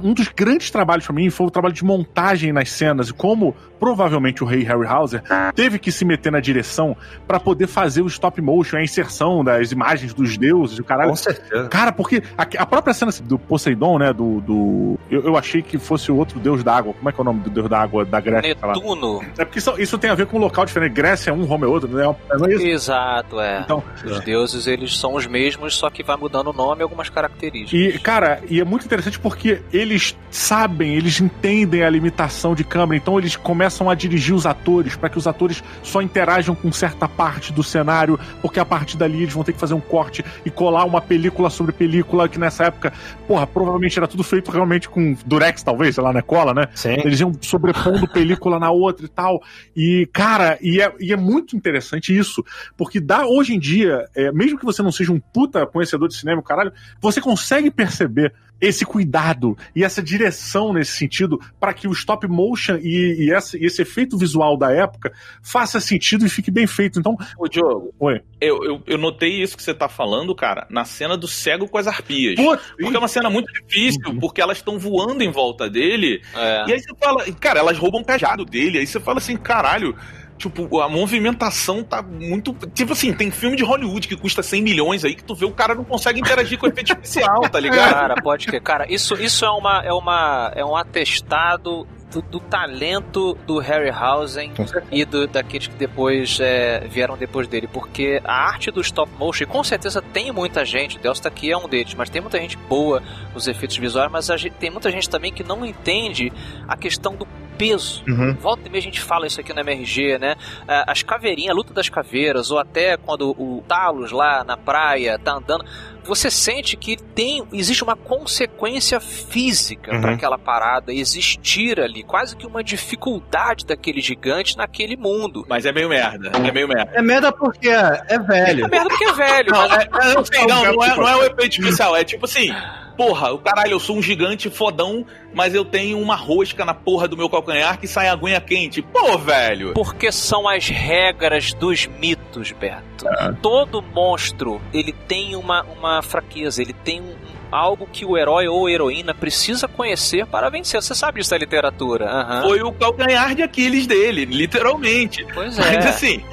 um 0.03 0.13
dos 0.13 0.29
grandes 0.29 0.71
trabalhos 0.71 1.07
pra 1.07 1.15
mim 1.15 1.31
foi 1.31 1.47
o 1.47 1.51
trabalho 1.51 1.75
de 1.75 1.85
montagem 1.85 2.53
nas 2.53 2.71
cenas 2.71 3.09
e 3.09 3.13
como 3.13 3.55
provavelmente 3.79 4.43
o 4.43 4.47
rei 4.47 4.63
Harryhauser 4.63 5.23
teve 5.55 5.79
que 5.79 5.93
se 5.93 6.05
meter 6.05 6.33
na 6.33 6.41
direção 6.41 6.97
pra 7.27 7.39
poder 7.39 7.67
fazer 7.67 8.03
o 8.03 8.07
stop 8.07 8.41
motion, 8.41 8.77
a 8.77 8.83
inserção 8.83 9.45
das 9.45 9.73
imagens 9.73 10.15
dos 10.15 10.37
deuses, 10.37 10.79
o 10.79 10.85
caralho. 10.85 11.11
Com 11.11 11.17
certeza. 11.17 11.69
Cara, 11.69 11.93
porque 11.93 12.23
a, 12.37 12.43
a 12.43 12.67
própria 12.67 12.95
cena 12.95 13.13
do 13.23 13.39
Poseidon, 13.39 13.99
né? 13.99 14.13
Do. 14.13 14.41
do 14.41 14.99
eu, 15.11 15.25
eu 15.25 15.37
achei 15.37 15.63
que 15.63 15.79
fosse 15.79 16.11
o 16.11 16.17
outro 16.17 16.39
deus 16.41 16.65
da 16.65 16.77
água. 16.77 16.93
Como 16.95 17.09
é 17.09 17.13
que 17.13 17.21
é 17.21 17.23
o 17.23 17.25
nome 17.25 17.41
do 17.41 17.51
deus 17.51 17.69
da 17.69 17.81
água 17.81 18.05
da 18.05 18.21
Grécia? 18.21 18.57
Netuno. 18.63 19.23
É 19.39 19.45
porque 19.45 19.59
isso, 19.59 19.75
isso 19.79 19.99
tem 19.99 20.11
a 20.11 20.15
ver 20.15 20.27
com 20.27 20.37
um 20.37 20.41
local 20.41 20.65
diferente. 20.65 20.93
Grécia 20.93 21.31
é 21.31 21.33
um, 21.33 21.45
Roma 21.45 21.67
é 21.67 21.69
outro, 21.69 21.89
né? 21.89 22.05
Não 22.31 22.47
é 22.47 22.55
isso? 22.55 22.67
Exato, 22.67 23.41
é. 23.41 23.61
Então, 23.61 23.83
Os 24.05 24.21
deuses, 24.21 24.67
eles 24.67 24.97
são 24.97 25.15
os 25.15 25.27
mesmos, 25.27 25.77
só 25.77 25.91
que 25.91 26.03
vai 26.03 26.17
mudando 26.17 26.49
o 26.49 26.53
nome 26.53 26.81
e 26.81 26.83
algumas 26.83 27.09
características. 27.09 27.95
E, 27.95 27.99
cara, 27.99 28.41
e 28.49 28.61
é 28.61 28.65
muito 28.65 28.85
interessante 28.85 29.06
porque 29.15 29.61
eles 29.73 30.17
sabem, 30.31 30.95
eles 30.95 31.21
entendem 31.21 31.85
a 31.85 31.91
limitação 31.91 32.55
de 32.55 32.65
câmera, 32.65 32.97
então 32.97 33.19
eles 33.19 33.37
começam 33.37 33.91
a 33.91 33.95
dirigir 33.95 34.35
os 34.35 34.47
atores 34.47 34.97
para 34.97 35.09
que 35.09 35.19
os 35.19 35.27
atores 35.27 35.63
só 35.83 36.01
interajam 36.01 36.55
com 36.55 36.73
certa 36.73 37.07
parte 37.07 37.53
do 37.53 37.63
cenário, 37.63 38.19
porque 38.41 38.59
a 38.59 38.65
partir 38.65 38.97
dali 38.97 39.23
eles 39.23 39.35
vão 39.35 39.45
ter 39.45 39.53
que 39.53 39.61
fazer 39.61 39.75
um 39.75 39.81
corte 39.81 40.25
e 40.45 40.51
colar 40.51 40.85
uma 40.85 41.01
película 41.01 41.51
sobre 41.51 41.73
película, 41.73 42.29
que 42.29 42.39
nessa 42.39 42.65
época, 42.65 42.93
porra, 43.29 43.47
provavelmente 43.47 43.99
era 43.99 44.09
tudo 44.09 44.25
feito 44.25 44.51
realmente 44.51 44.89
com 44.89 45.17
durex, 45.27 45.63
talvez, 45.63 45.95
sei 45.95 46.03
lá, 46.03 46.13
né? 46.13 46.23
Cola, 46.23 46.55
né? 46.55 46.69
Sim. 46.75 46.97
Eles 47.05 47.21
iam 47.21 47.33
sobrepondo 47.41 48.09
película 48.09 48.59
na 48.59 48.71
outra 48.71 49.05
e 49.05 49.09
tal. 49.09 49.43
E, 49.77 50.09
cara, 50.13 50.59
e 50.61 50.81
é, 50.81 50.93
e 50.99 51.13
é 51.13 51.17
muito 51.17 51.57
interessante 51.57 52.17
isso. 52.17 52.45
Porque 52.77 53.01
dá 53.01 53.27
hoje 53.27 53.55
em 53.55 53.59
dia, 53.59 54.07
é, 54.15 54.33
mesmo 54.33 54.59
que 54.59 54.65
você 54.65 54.83
não 54.83 54.93
seja 54.93 55.13
um 55.13 55.21
puta 55.21 55.67
conhecedor 55.67 56.09
de 56.09 56.17
cinema, 56.17 56.43
caralho, 56.43 56.73
você 57.01 57.21
consegue 57.21 57.71
perceber 57.71 58.33
esse 58.61 58.85
cuidado 58.85 59.57
e 59.75 59.85
essa 59.85 60.03
direção 60.03 60.73
nesse 60.73 60.93
sentido 60.93 61.39
para 61.61 61.75
que 61.75 61.87
o 61.87 61.93
stop 61.93 62.27
motion 62.27 62.77
e, 62.77 63.27
e 63.27 63.33
esse, 63.33 63.59
e 63.59 63.67
esse 63.67 63.83
efeito 63.83 64.17
visual 64.17 64.57
da 64.57 64.73
época 64.73 65.13
faça 65.43 65.81
sentido 65.81 66.25
e 66.25 66.29
fique 66.29 66.51
bem 66.51 66.67
feito. 66.67 66.99
Então, 66.99 67.17
Ô, 67.39 67.49
Diogo, 67.49 67.95
Oi. 67.99 68.21
eu, 68.41 68.59
eu, 68.65 68.83
eu 68.87 68.99
notei 68.99 69.43
isso 69.43 69.57
que 69.57 69.63
você 69.63 69.75
tá 69.75 69.89
falando, 69.89 70.35
cara, 70.35 70.67
na 70.71 70.85
cena 70.85 71.17
do 71.17 71.29
cego 71.29 71.69
com 71.69 71.79
as 71.79 71.87
arpias. 71.87 72.37
pô, 72.37 72.57
Porque 72.79 72.97
é 72.97 72.99
uma 72.99 73.09
cena 73.09 73.29
muito 73.31 73.53
difícil, 73.53 74.19
porque 74.21 74.41
elas 74.41 74.59
estão 74.59 74.79
voando 74.79 75.23
em 75.23 75.31
volta 75.31 75.69
dele. 75.69 76.23
É. 76.35 76.65
E 76.69 76.73
aí 76.73 76.81
você 76.81 76.95
fala, 76.99 77.25
cara, 77.35 77.61
elas 77.61 77.79
roubam 77.79 78.01
o 78.01 78.05
cajado 78.05 78.45
dele. 78.45 78.79
Aí 78.79 78.87
você 78.87 79.01
fala 79.01 79.19
assim, 79.19 79.37
caralho. 79.37 79.97
Tipo, 80.39 80.81
a 80.81 80.89
movimentação 80.89 81.83
tá 81.83 82.03
muito. 82.03 82.53
Tipo 82.75 82.93
assim, 82.93 83.13
tem 83.13 83.31
filme 83.31 83.57
de 83.57 83.65
Hollywood 83.65 84.07
que 84.07 84.17
custa 84.17 84.43
100 84.43 84.63
milhões 84.63 85.05
aí 85.05 85.15
que 85.15 85.25
tu 85.25 85.35
vê 85.35 85.47
o 85.47 85.51
cara 85.53 85.75
não 85.75 85.85
consegue 85.85 86.21
interagir 86.21 86.59
com 86.59 86.67
efeito 86.67 86.89
especial, 86.93 87.41
tá 87.49 87.59
ligado? 87.59 87.91
Cara, 87.93 88.15
pode 88.23 88.47
que. 88.47 88.61
Cara, 88.61 88.87
isso, 88.93 89.15
isso 89.15 89.45
é, 89.45 89.51
uma, 89.51 89.83
é, 89.83 89.93
uma, 89.93 90.53
é 90.55 90.65
um 90.65 90.77
atestado 90.77 91.87
do, 92.13 92.21
do 92.23 92.39
talento 92.41 93.35
do 93.47 93.59
Harryhausen 93.59 94.53
e 94.93 95.05
do, 95.05 95.27
daqueles 95.27 95.67
que 95.69 95.75
depois 95.75 96.39
é, 96.41 96.81
vieram 96.89 97.17
depois 97.17 97.49
dele. 97.49 97.67
Porque 97.67 98.21
a 98.25 98.47
arte 98.49 98.71
do 98.71 98.81
stop 98.83 99.11
motion, 99.19 99.45
e 99.45 99.47
com 99.47 99.65
certeza 99.65 100.01
tem 100.03 100.31
muita 100.33 100.65
gente, 100.65 100.97
o 100.99 101.01
Delta 101.01 101.29
aqui 101.29 101.51
é 101.51 101.57
um 101.57 101.67
deles, 101.69 101.95
mas 101.95 102.11
tem 102.11 102.21
muita 102.21 102.39
gente 102.39 102.57
boa 102.57 103.03
nos 103.35 103.49
efeitos 103.49 103.77
visuais, 103.79 104.11
mas 104.13 104.31
a 104.31 104.37
gente- 104.37 104.55
tem 104.55 104.71
muita 104.71 104.91
gente 104.91 105.09
também 105.09 105.33
que 105.33 105.43
não 105.43 105.65
entende 105.65 106.33
a 106.69 106.77
questão 106.77 107.15
do 107.17 107.27
peso. 107.57 108.03
Uhum. 108.09 108.35
Volta 108.35 108.67
e 108.67 108.71
meia 108.71 108.81
a 108.81 108.83
gente 108.85 109.01
fala 109.01 109.27
isso 109.27 109.41
aqui 109.41 109.53
no 109.53 109.61
MRG, 109.61 110.19
né? 110.19 110.37
Ah, 110.69 110.85
As 110.93 111.03
caveirinhas, 111.03 111.51
a 111.51 111.55
luta 111.55 111.73
das 111.75 111.89
caveiras, 111.89 112.51
ou 112.51 112.59
até 112.59 112.97
quando 112.97 113.31
o 113.31 113.63
Talos 113.67 114.13
lá 114.13 114.45
na 114.45 114.57
praia 114.57 115.19
tá 115.19 115.33
andando, 115.35 115.65
você 116.05 116.31
sente 116.31 116.77
que 116.77 116.97
tem 116.97 117.43
existe 117.53 117.83
uma 117.83 117.97
consequência 117.97 119.01
física 119.01 119.93
Uhum. 119.95 120.01
para 120.01 120.13
aquela 120.15 120.39
parada 120.39 120.93
existir 120.93 121.81
ali, 121.81 122.03
quase 122.05 122.37
que 122.37 122.47
uma 122.47 122.63
dificuldade 122.63 123.65
daquele 123.67 124.01
gigante 124.01 124.57
naquele 124.57 124.97
mundo. 124.97 125.45
Mas 125.49 125.67
é 125.67 125.73
meio 125.73 125.89
merda. 125.89 126.31
É 126.35 126.53
meio 126.53 126.69
merda. 126.69 126.93
É 126.95 127.03
merda 127.03 127.33
porque 127.33 127.69
é, 127.69 128.03
é 128.09 128.15
É 128.15 128.19
velho. 128.19 128.69
merda 128.69 128.89
porque 128.89 129.05
é 129.05 129.13
velho, 129.13 129.51
Não, 129.53 129.69
mas 129.69 129.73
é, 129.83 129.89
é, 130.21 130.25
sei, 130.25 130.47
não, 130.47 130.65
não, 130.75 130.85
é, 130.85 130.97
não 130.97 131.09
é 131.09 131.17
o 131.17 131.25
efeito 131.25 131.61
especial. 131.61 131.97
É 131.97 132.05
tipo 132.05 132.25
assim, 132.25 132.51
porra, 132.97 133.33
o 133.33 133.39
caralho, 133.39 133.73
eu 133.73 133.81
sou 133.81 133.97
um 133.97 134.03
gigante 134.03 134.49
fodão, 134.51 135.05
mas 135.35 135.55
eu 135.55 135.65
tenho 135.65 135.99
uma 136.01 136.17
rosca 136.17 136.65
na 136.65 136.75
porra 136.75 137.07
do 137.07 137.17
meu 137.17 137.29
calcanhar 137.29 137.79
que 137.79 137.87
sai 137.87 138.09
aguinha 138.09 138.41
quente. 138.41 138.83
Pô, 138.83 139.19
velho. 139.19 139.75
Porque 139.75 140.11
são 140.11 140.49
as 140.49 140.69
regras 140.69 141.53
dos 141.53 141.87
mitos, 141.87 142.53
Beto. 142.53 143.09
É. 143.09 143.33
Todo 143.43 143.83
monstro, 143.83 144.61
ele 144.73 144.93
tem 144.93 145.37
uma, 145.37 145.63
uma 145.63 146.03
fraqueza, 146.03 146.63
ele 146.63 146.73
tem 146.73 147.01
um, 147.01 147.15
algo 147.51 147.87
que 147.91 148.05
o 148.05 148.17
herói 148.17 148.49
ou 148.49 148.69
heroína 148.69 149.15
precisa 149.15 149.69
conhecer 149.69 150.27
para 150.27 150.49
vencer. 150.49 150.81
Você 150.83 150.95
sabe 150.95 151.21
disso 151.21 151.31
da 151.31 151.39
literatura. 151.39 152.07
aham. 152.07 152.43
Foi 152.43 152.63
o 152.63 152.73
calcanhar 152.73 153.35
de 153.35 153.43
Aquiles 153.43 153.87
dele, 153.87 154.25
literalmente. 154.25 155.27
Pois 155.35 155.57
Mas 155.59 155.85
é. 155.85 155.89
assim, 155.89 156.25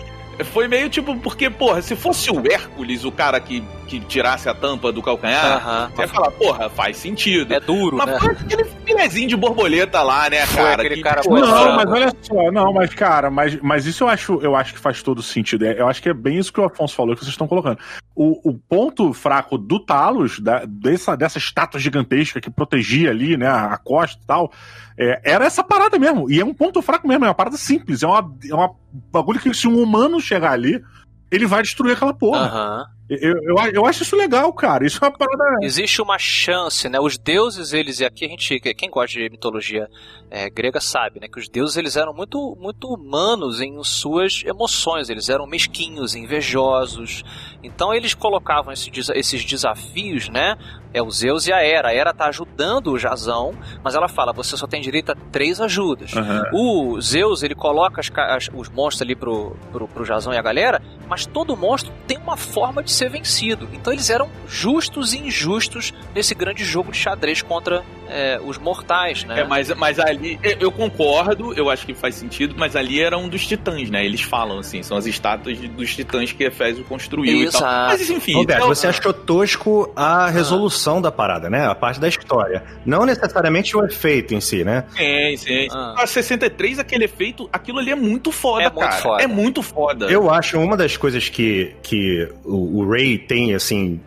foi 0.46 0.68
meio 0.68 0.90
tipo, 0.90 1.16
porque, 1.18 1.50
porra, 1.50 1.82
se 1.82 1.96
fosse 1.96 2.32
o 2.32 2.40
Hércules, 2.40 3.04
o 3.06 3.12
cara 3.12 3.40
que, 3.40 3.64
que 3.88 4.00
tirasse 4.00 4.50
a 4.50 4.54
tampa 4.54 4.92
do 4.92 5.02
calcanhar, 5.02 5.58
Aham. 5.58 5.92
você 5.94 6.02
ia 6.02 6.08
falar, 6.08 6.32
porra, 6.32 6.70
faz 6.70 6.98
sentido. 6.98 7.54
É 7.54 7.60
duro, 7.60 7.98
Mas 7.98 8.08
né? 8.08 8.20
foi 8.20 8.32
aquele 8.32 8.64
filezinho 8.86 9.28
de 9.30 9.36
borboleta 9.36 10.02
lá, 10.02 10.30
né, 10.30 10.46
Foi 10.48 10.64
cara? 10.64 10.82
aquele 10.82 10.96
que, 10.96 11.02
cara 11.02 11.22
Não, 11.26 11.38
é. 11.38 11.76
mas 11.76 11.92
olha 11.92 12.14
só, 12.22 12.52
não, 12.52 12.74
mas 12.74 12.94
cara, 12.94 13.30
mas, 13.30 13.60
mas 13.62 13.86
isso 13.86 14.04
eu 14.04 14.08
acho, 14.08 14.40
eu 14.42 14.56
acho 14.56 14.74
que 14.74 14.80
faz 14.80 15.04
todo 15.04 15.22
sentido. 15.22 15.66
É, 15.66 15.80
Eu 15.80 15.88
acho 15.88 16.02
que 16.02 16.10
é 16.10 16.14
bem 16.14 16.38
isso 16.38 16.52
que 16.52 16.60
o 16.60 16.66
Afonso 16.66 16.96
falou 16.96 17.14
que 17.16 17.22
vocês 17.22 17.34
estão 17.34 17.48
colocando. 17.48 17.78
O, 18.16 18.50
o 18.50 18.54
ponto 18.54 19.14
fraco 19.14 19.58
do 19.58 19.80
Talos, 19.80 20.40
da, 20.40 20.64
dessa, 20.66 21.16
dessa 21.16 21.38
estátua 21.38 21.80
gigantesca 21.80 22.42
que 22.42 22.50
protegia 22.50 23.10
ali, 23.10 23.38
né, 23.38 23.48
a 23.48 23.78
costa 23.78 24.20
e 24.22 24.26
tal, 24.26 24.52
é, 24.98 25.22
era 25.24 25.46
essa 25.46 25.64
parada 25.64 25.98
mesmo. 25.98 26.30
E 26.30 26.40
é 26.40 26.46
um 26.46 26.54
ponto 26.54 26.82
fraco 26.82 27.08
mesmo, 27.08 27.26
é 27.26 27.28
uma 27.28 27.34
parada 27.34 27.58
simples. 27.58 28.04
É 28.04 28.08
uma, 28.08 28.36
é 28.50 28.54
uma 28.54 28.76
bagulho 29.12 29.40
que 29.40 29.54
se 29.54 29.68
um 29.68 29.82
humano 29.82 30.20
chegar 30.20 30.52
ali, 30.52 30.84
ele 31.32 31.46
vai 31.46 31.62
destruir 31.64 31.94
aquela 31.94 32.14
porra. 32.14 32.46
Aham. 32.46 32.86
Eu, 33.10 33.34
eu, 33.44 33.58
eu 33.74 33.86
acho 33.86 34.04
isso 34.04 34.16
legal, 34.16 34.52
cara. 34.54 34.86
Isso 34.86 35.04
é 35.04 35.08
uma 35.08 35.18
parada. 35.18 35.58
Existe 35.62 36.02
uma 36.02 36.18
chance, 36.18 36.88
né? 36.88 37.00
Os 37.00 37.18
deuses, 37.18 37.74
eles, 37.74 38.00
e 38.00 38.06
aqui 38.06 38.26
a 38.26 38.28
gente, 38.30 38.60
quem 38.60 38.90
gosta 38.90 39.20
de 39.20 39.30
mitologia 39.30 39.90
é, 40.32 40.50
grega 40.50 40.80
sabe, 40.80 41.20
né? 41.20 41.28
Que 41.28 41.38
os 41.40 41.50
deuses, 41.50 41.76
eles 41.76 41.98
eram 41.98 42.14
muito, 42.14 42.58
muito 42.60 42.88
humanos 42.88 43.60
em 43.62 43.84
suas 43.84 44.42
emoções, 44.46 45.10
eles 45.10 45.28
eram 45.30 45.46
mesquinhos, 45.46 46.16
invejosos. 46.16 47.24
Então 47.62 47.94
eles 47.94 48.14
colocavam 48.14 48.72
esse 48.72 48.90
desa- 48.90 49.14
esses 49.16 49.44
desafios, 49.44 50.30
né? 50.30 50.58
É 50.94 51.02
o 51.02 51.10
Zeus 51.10 51.48
e 51.48 51.52
a 51.54 51.62
Hera. 51.64 51.90
A 51.90 51.94
Hera 51.94 52.14
tá 52.14 52.28
ajudando 52.28 52.92
o 52.92 53.00
Jazão, 53.00 53.54
mas 53.84 53.96
ela 53.96 54.08
fala, 54.08 54.32
você 54.32 54.56
só 54.56 54.68
tem 54.68 54.80
direito 54.80 55.12
a 55.12 55.16
três 55.32 55.60
ajudas. 55.60 56.16
Aham. 56.16 56.44
O 56.54 57.02
Zeus, 57.02 57.42
ele 57.44 57.56
coloca 57.56 58.00
as 58.00 58.10
as- 58.16 58.50
os 58.54 58.70
monstros 58.70 59.02
ali 59.02 59.16
pro, 59.16 59.58
pro, 59.72 59.88
pro 59.88 60.06
Jazão 60.06 60.32
e 60.34 60.38
a 60.38 60.42
galera, 60.42 60.82
mas 61.10 61.26
todo 61.26 61.58
monstro 61.58 61.92
tem 62.08 62.18
uma 62.18 62.38
forma 62.38 62.82
de 62.84 62.92
ser 62.94 63.10
vencido. 63.10 63.68
Então 63.74 63.92
eles 63.92 64.10
eram 64.10 64.30
justos 64.48 65.14
e 65.14 65.18
injustos 65.18 65.94
nesse 66.14 66.34
grande 66.34 66.64
jogo 66.64 66.92
de 66.92 66.98
xadrez 66.98 67.42
contra 67.42 67.84
é, 68.10 68.40
os 68.44 68.58
mortais, 68.58 69.24
né? 69.24 69.42
É, 69.42 69.44
mas, 69.44 69.70
mas 69.76 70.00
ali, 70.00 70.40
eu- 70.60 70.72
concordo, 70.72 71.54
eu 71.54 71.70
acho 71.70 71.86
que 71.86 71.94
faz 71.94 72.16
sentido, 72.16 72.56
mas 72.58 72.76
ali 72.76 73.00
era 73.02 73.18
um 73.18 73.28
dos 73.30 73.46
titãs, 73.46 73.90
né? 73.90 74.06
Eles 74.06 74.22
falam 74.22 74.60
assim, 74.60 74.82
são 74.84 74.98
as 74.98 75.06
estátuas 75.06 75.60
de- 75.60 75.68
dos 75.68 75.96
titãs 75.96 76.32
que 76.32 76.44
Efésio 76.44 76.84
construiu 76.86 77.42
e 77.44 77.52
tal. 77.52 77.62
Exato. 77.62 77.92
Mas 78.00 78.10
enfim, 78.10 78.34
Roberto, 78.34 78.58
então- 78.60 78.68
você 78.76 78.88
achou 78.88 79.14
tosco 79.14 79.92
a 79.96 80.30
resolução 80.30 81.02
da 81.02 81.12
parada, 81.12 81.50
né? 81.50 81.66
A 81.68 81.76
parte 81.76 82.00
da 82.00 82.08
história. 82.08 82.64
Não 82.86 83.06
necessariamente 83.06 83.76
o 83.78 83.86
efeito 83.86 84.34
em 84.34 84.42
si, 84.42 84.64
né? 84.64 84.84
Sim, 84.96 85.38
sim. 85.38 85.68
Ah. 85.72 85.96
A 86.04 86.08
63, 86.08 86.80
aquele 86.80 87.06
efeito, 87.06 87.50
aquilo 87.52 87.80
ali 87.80 87.92
é 87.92 87.96
muito 87.96 88.32
foda, 88.32 88.64
É 88.64 88.70
muito 88.70 88.80
cara. 88.80 89.02
foda. 89.02 89.24
É 89.24 89.28
muito 89.28 89.62
foda. 89.64 90.06
Eu 90.08 90.30
acho 90.30 90.60
uma 90.60 90.76
das 90.76 90.98
coisas 90.98 91.30
que, 91.30 91.76
que 91.82 92.28
o, 92.44 92.80
o 92.82 92.90
Ray 92.90 93.18
tem, 93.18 93.54
assim. 93.54 94.00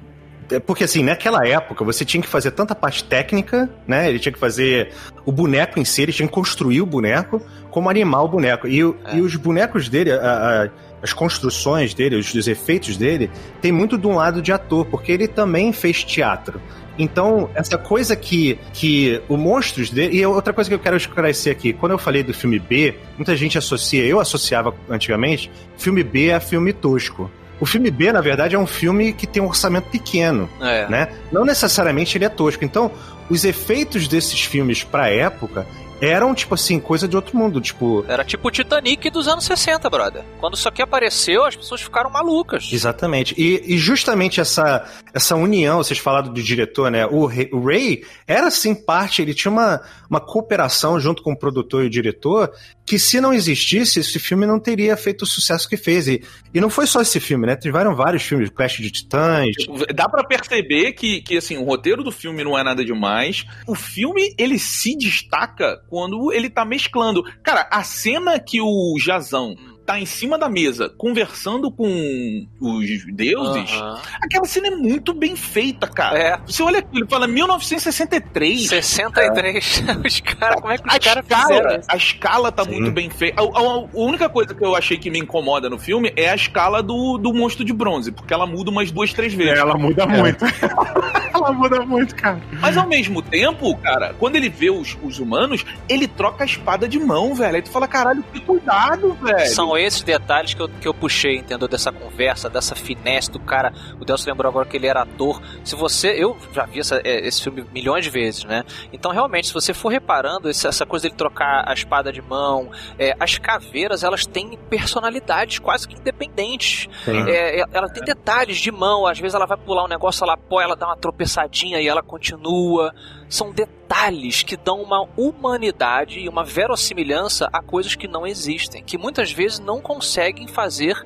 É 0.50 0.58
Porque, 0.60 0.84
assim, 0.84 1.02
naquela 1.02 1.46
época 1.46 1.84
você 1.84 2.04
tinha 2.04 2.22
que 2.22 2.28
fazer 2.28 2.50
tanta 2.52 2.74
parte 2.74 3.04
técnica, 3.04 3.68
né? 3.86 4.08
Ele 4.08 4.18
tinha 4.18 4.32
que 4.32 4.38
fazer 4.38 4.90
o 5.24 5.32
boneco 5.32 5.78
em 5.78 5.84
si, 5.84 6.02
ele 6.02 6.12
tinha 6.12 6.26
que 6.28 6.34
construir 6.34 6.80
o 6.80 6.86
boneco, 6.86 7.40
como 7.70 7.88
animar 7.90 8.22
o 8.22 8.28
boneco. 8.28 8.66
E, 8.68 8.80
É. 8.80 9.16
e 9.16 9.20
os 9.20 9.34
bonecos 9.36 9.88
dele, 9.88 10.12
a- 10.12 10.16
a- 10.64 10.68
as 11.02 11.12
construções 11.12 11.92
dele, 11.94 12.16
os, 12.16 12.32
os 12.34 12.48
efeitos 12.48 12.96
dele, 12.96 13.30
tem 13.60 13.70
muito 13.70 13.98
de 13.98 14.06
um 14.06 14.14
lado 14.16 14.40
de 14.40 14.50
ator, 14.52 14.86
porque 14.86 15.12
ele 15.12 15.28
também 15.28 15.72
fez 15.72 16.02
teatro. 16.02 16.60
Então, 16.98 17.50
essa 17.54 17.76
coisa 17.76 18.16
que, 18.16 18.58
que 18.72 19.20
o 19.28 19.36
monstros 19.36 19.90
dele. 19.90 20.16
E 20.16 20.24
outra 20.24 20.52
coisa 20.54 20.70
que 20.70 20.74
eu 20.74 20.78
quero 20.78 20.96
esclarecer 20.96 21.52
aqui: 21.52 21.74
quando 21.74 21.92
eu 21.92 21.98
falei 21.98 22.22
do 22.22 22.32
filme 22.32 22.58
B, 22.58 22.94
muita 23.18 23.36
gente 23.36 23.58
associa, 23.58 24.02
eu 24.06 24.18
associava 24.18 24.74
antigamente, 24.88 25.50
filme 25.76 26.02
B 26.02 26.32
a 26.32 26.40
filme 26.40 26.72
tosco. 26.72 27.30
O 27.60 27.64
filme 27.66 27.90
B, 27.90 28.12
na 28.12 28.20
verdade, 28.20 28.54
é 28.54 28.58
um 28.58 28.66
filme 28.66 29.12
que 29.12 29.26
tem 29.26 29.42
um 29.42 29.46
orçamento 29.46 29.88
pequeno, 29.88 30.48
É. 30.60 30.86
né? 30.88 31.08
Não 31.32 31.44
necessariamente 31.44 32.16
ele 32.18 32.24
é 32.24 32.28
tosco. 32.28 32.64
Então, 32.64 32.90
os 33.30 33.44
efeitos 33.44 34.06
desses 34.08 34.42
filmes 34.42 34.84
pra 34.84 35.08
época 35.08 35.66
eram, 36.00 36.34
tipo 36.34 36.54
assim, 36.54 36.78
coisa 36.78 37.06
de 37.08 37.16
outro 37.16 37.36
mundo. 37.36 37.60
Tipo, 37.60 38.04
Era 38.08 38.24
tipo 38.24 38.48
o 38.48 38.50
Titanic 38.50 39.08
dos 39.10 39.26
anos 39.28 39.44
60, 39.44 39.88
brother. 39.88 40.22
Quando 40.40 40.54
isso 40.54 40.68
aqui 40.68 40.82
apareceu, 40.82 41.44
as 41.44 41.56
pessoas 41.56 41.80
ficaram 41.80 42.10
malucas. 42.10 42.68
Exatamente. 42.72 43.34
E, 43.36 43.74
e 43.74 43.78
justamente 43.78 44.40
essa, 44.40 44.84
essa 45.14 45.34
união, 45.36 45.78
vocês 45.78 45.98
falaram 45.98 46.32
do 46.32 46.42
diretor, 46.42 46.90
né? 46.90 47.06
O, 47.06 47.26
Ray- 47.26 47.48
o 47.52 47.64
Ray 47.64 48.04
era 48.26 48.50
sim 48.50 48.74
parte, 48.74 49.22
ele 49.22 49.34
tinha 49.34 49.50
uma, 49.50 49.80
uma 50.10 50.20
cooperação 50.20 50.98
junto 51.00 51.22
com 51.22 51.32
o 51.32 51.38
produtor 51.38 51.84
e 51.84 51.86
o 51.86 51.90
diretor, 51.90 52.50
que 52.84 52.98
se 52.98 53.20
não 53.20 53.32
existisse, 53.32 53.98
esse 54.00 54.18
filme 54.18 54.46
não 54.46 54.60
teria 54.60 54.96
feito 54.96 55.22
o 55.22 55.26
sucesso 55.26 55.68
que 55.68 55.76
fez. 55.76 56.06
E, 56.08 56.22
e 56.54 56.60
não 56.60 56.70
foi 56.70 56.86
só 56.86 57.00
esse 57.00 57.18
filme, 57.18 57.46
né? 57.46 57.56
Tiveram 57.56 57.94
vários 57.96 58.22
filmes, 58.22 58.50
Clash 58.50 58.76
de 58.78 58.90
Titãs. 58.90 59.48
Dá 59.94 60.08
pra 60.08 60.22
perceber 60.24 60.92
que, 60.92 61.20
que, 61.22 61.36
assim, 61.36 61.56
o 61.56 61.64
roteiro 61.64 62.04
do 62.04 62.12
filme 62.12 62.44
não 62.44 62.56
é 62.56 62.62
nada 62.62 62.84
demais. 62.84 63.44
O 63.66 63.74
filme, 63.74 64.34
ele 64.38 64.58
se 64.58 64.96
destaca 64.96 65.80
quando 65.88 66.32
ele 66.32 66.50
tá 66.50 66.64
mesclando. 66.64 67.22
Cara, 67.42 67.68
a 67.70 67.82
cena 67.82 68.38
que 68.38 68.60
o 68.60 68.96
Jazão 68.98 69.54
tá 69.86 70.00
em 70.00 70.04
cima 70.06 70.36
da 70.36 70.48
mesa 70.48 70.88
conversando 70.98 71.70
com 71.70 72.46
os 72.60 73.06
deuses, 73.14 73.70
Aham. 73.72 74.00
aquela 74.20 74.44
cena 74.44 74.66
é 74.68 74.70
muito 74.70 75.14
bem 75.14 75.36
feita, 75.36 75.86
cara. 75.86 76.18
É. 76.18 76.38
Você 76.46 76.62
olha 76.62 76.80
aquilo 76.80 77.04
e 77.06 77.08
fala 77.08 77.26
1963. 77.26 78.66
63. 78.68 79.82
os 80.04 80.20
caras, 80.20 80.60
como 80.60 80.72
é 80.72 80.78
que 80.78 80.88
os 80.88 80.94
A 80.94 80.98
caras 80.98 81.24
fizeram 81.26 81.80
a 81.88 81.96
escala 81.96 82.50
tá 82.52 82.64
Sim. 82.64 82.70
muito 82.72 82.90
bem 82.90 83.08
feita. 83.10 83.40
A, 83.40 83.44
a- 83.44 83.48
a 83.76 83.86
única 83.94 84.28
coisa 84.28 84.54
que 84.54 84.64
eu 84.64 84.74
achei 84.74 84.96
que 84.98 85.10
me 85.10 85.18
incomoda 85.18 85.68
no 85.70 85.78
filme 85.78 86.12
é 86.16 86.28
a 86.30 86.34
escala 86.34 86.82
do, 86.82 87.16
do 87.18 87.32
monstro 87.32 87.64
de 87.64 87.72
bronze, 87.72 88.10
porque 88.12 88.34
ela 88.34 88.46
muda 88.46 88.70
umas 88.70 88.90
duas, 88.90 89.12
três 89.12 89.32
vezes. 89.32 89.58
Ela 89.58 89.76
muda 89.76 90.02
É. 90.02 90.06
muito. 90.06 90.44
ela 91.32 91.52
muda 91.52 91.80
muito, 91.86 92.14
cara. 92.16 92.40
Mas 92.60 92.76
ao 92.76 92.86
mesmo 92.88 93.22
tempo, 93.22 93.76
cara, 93.78 94.14
quando 94.18 94.36
ele 94.36 94.48
vê 94.48 94.70
os, 94.70 94.96
os 95.02 95.18
humanos, 95.18 95.64
ele 95.88 96.08
troca 96.08 96.44
a 96.44 96.46
espada 96.46 96.88
de 96.88 96.98
mão, 96.98 97.34
velho. 97.34 97.56
Aí 97.56 97.62
tu 97.62 97.70
fala, 97.70 97.86
caralho, 97.86 98.24
que 98.32 98.40
cuidado, 98.40 99.16
velho. 99.22 99.46
São 99.76 99.78
esses 99.84 100.02
detalhes 100.02 100.54
que 100.54 100.62
eu, 100.62 100.68
que 100.68 100.88
eu 100.88 100.94
puxei, 100.94 101.36
entendeu? 101.36 101.68
Dessa 101.68 101.92
conversa, 101.92 102.48
dessa 102.48 102.74
finesse 102.74 103.30
do 103.30 103.38
cara. 103.38 103.72
O 104.00 104.04
Delcio 104.04 104.26
lembrou 104.30 104.48
agora 104.48 104.64
que 104.66 104.76
ele 104.76 104.86
era 104.86 105.02
ator. 105.02 105.42
Se 105.64 105.76
você. 105.76 106.08
Eu 106.16 106.36
já 106.54 106.64
vi 106.64 106.80
essa- 106.80 107.00
é, 107.04 107.26
esse 107.26 107.42
filme 107.42 107.64
milhões 107.72 108.04
de 108.04 108.10
vezes, 108.10 108.44
né? 108.44 108.64
Então, 108.92 109.10
realmente, 109.12 109.48
se 109.48 109.52
você 109.54 109.74
for 109.74 109.88
reparando, 109.90 110.48
essa 110.48 110.86
coisa 110.86 111.02
dele 111.04 111.14
trocar 111.16 111.68
a 111.68 111.74
espada 111.74 112.10
de 112.10 112.22
mão, 112.22 112.70
é, 112.98 113.14
as 113.20 113.36
caveiras, 113.38 114.02
elas 114.02 114.24
têm 114.24 114.56
personalidades 114.70 115.58
quase 115.58 115.86
que 115.86 115.94
independentes. 115.94 116.88
É, 117.06 117.60
é, 117.60 117.64
ela 117.72 117.88
tem 117.88 118.02
detalhes 118.02 118.56
de 118.58 118.72
mão, 118.72 119.06
às 119.06 119.18
vezes 119.18 119.34
ela 119.34 119.46
vai 119.46 119.58
pular 119.58 119.84
um 119.84 119.88
negócio, 119.88 120.24
ela 120.24 120.34
apoia, 120.34 120.64
ela 120.64 120.76
dá 120.76 120.86
uma 120.86 120.96
tropeçadinha 120.96 121.80
e 121.80 121.86
ela 121.88 122.02
continua. 122.02 122.94
São 123.28 123.50
detalhes 123.52 124.42
que 124.42 124.56
dão 124.56 124.80
uma 124.82 125.06
humanidade 125.16 126.20
e 126.20 126.28
uma 126.28 126.44
verossimilhança 126.44 127.48
a 127.52 127.60
coisas 127.62 127.94
que 127.94 128.06
não 128.08 128.26
existem, 128.26 128.82
que 128.82 128.96
muitas 128.98 129.32
vezes 129.32 129.58
não 129.58 129.80
conseguem 129.80 130.46
fazer 130.46 130.96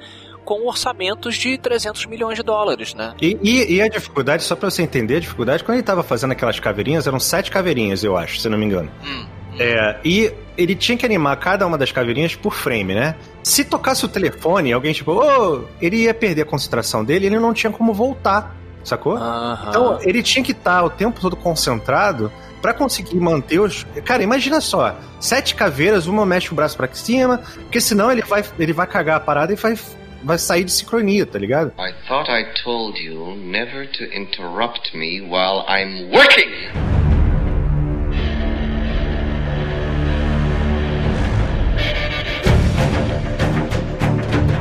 com 0.45 0.67
orçamentos 0.67 1.37
de 1.37 1.57
300 1.59 2.07
milhões 2.07 2.37
de 2.37 2.43
dólares, 2.43 2.95
né? 2.95 3.15
E, 3.21 3.39
e- 3.43 3.75
e 3.75 3.83
a 3.83 3.89
dificuldade, 3.89 4.43
só 4.43 4.57
pra 4.57 4.71
você 4.71 4.83
entender, 4.83 5.17
a 5.17 5.21
dificuldade, 5.21 5.63
quando 5.63 5.77
ele 5.77 5.83
tava 5.87 6.03
fazendo 6.03 6.33
aquelas 6.33 6.59
caveirinhas, 6.59 7.07
eram 7.07 7.21
sete 7.21 7.51
caveirinhas, 7.51 8.03
eu 8.03 8.17
acho, 8.17 8.39
se 8.41 8.49
não 8.49 8.59
me 8.59 8.65
engano. 8.65 8.91
Hum. 9.05 9.27
É, 9.59 9.99
e 10.05 10.33
ele 10.57 10.75
tinha 10.75 10.97
que 10.97 11.05
animar 11.05 11.37
cada 11.37 11.67
uma 11.67 11.77
das 11.77 11.93
caveirinhas 11.93 12.35
por 12.35 12.55
frame, 12.55 12.95
né? 12.95 13.15
Se 13.43 13.65
tocasse 13.65 14.05
o 14.05 14.09
telefone, 14.09 14.73
alguém 14.73 14.93
tipo, 14.93 15.13
ô, 15.13 15.65
ele 15.81 16.05
ia 16.05 16.15
perder 16.15 16.43
a 16.43 16.47
concentração 16.47 17.05
dele, 17.05 17.27
ele 17.27 17.39
não 17.39 17.53
tinha 17.53 17.71
como 17.71 17.93
voltar, 17.93 18.57
sacou? 18.85 19.17
Aham. 19.17 19.69
Então, 19.69 19.99
ele 20.03 20.23
tinha 20.23 20.45
que 20.45 20.53
estar 20.53 20.83
o 20.85 20.91
tempo 20.91 21.21
todo 21.21 21.37
concentrado 21.37 22.33
pra 22.61 22.75
conseguir 22.75 23.19
manter 23.19 23.61
os. 23.61 23.85
Cara, 24.05 24.23
imagina 24.23 24.61
só: 24.61 24.97
sete 25.19 25.55
caveiras, 25.55 26.07
uma 26.07 26.27
mexe 26.27 26.53
o 26.53 26.55
braço 26.55 26.77
pra 26.77 26.89
cima, 26.93 27.39
porque 27.55 27.81
senão 27.81 28.11
ele 28.11 28.23
vai, 28.23 28.45
ele 28.59 28.73
vai 28.73 28.87
cagar 28.87 29.17
a 29.17 29.21
parada 29.21 29.53
e 29.53 29.57
vai, 29.57 29.79
vai 30.23 30.39
sair 30.39 30.65
de 30.65 30.73
sincronia, 30.73 31.27
tá 31.27 31.39
ligado? 31.39 31.73
I 31.79 31.93
thought 32.07 32.31
I 32.31 32.45
told 32.63 33.03
you 33.03 33.37
never 33.37 33.87
to 33.93 34.05
interrupt 34.05 34.97
me 34.97 35.21
while 35.21 35.65
I'm 35.69 36.11
working! 36.11 36.90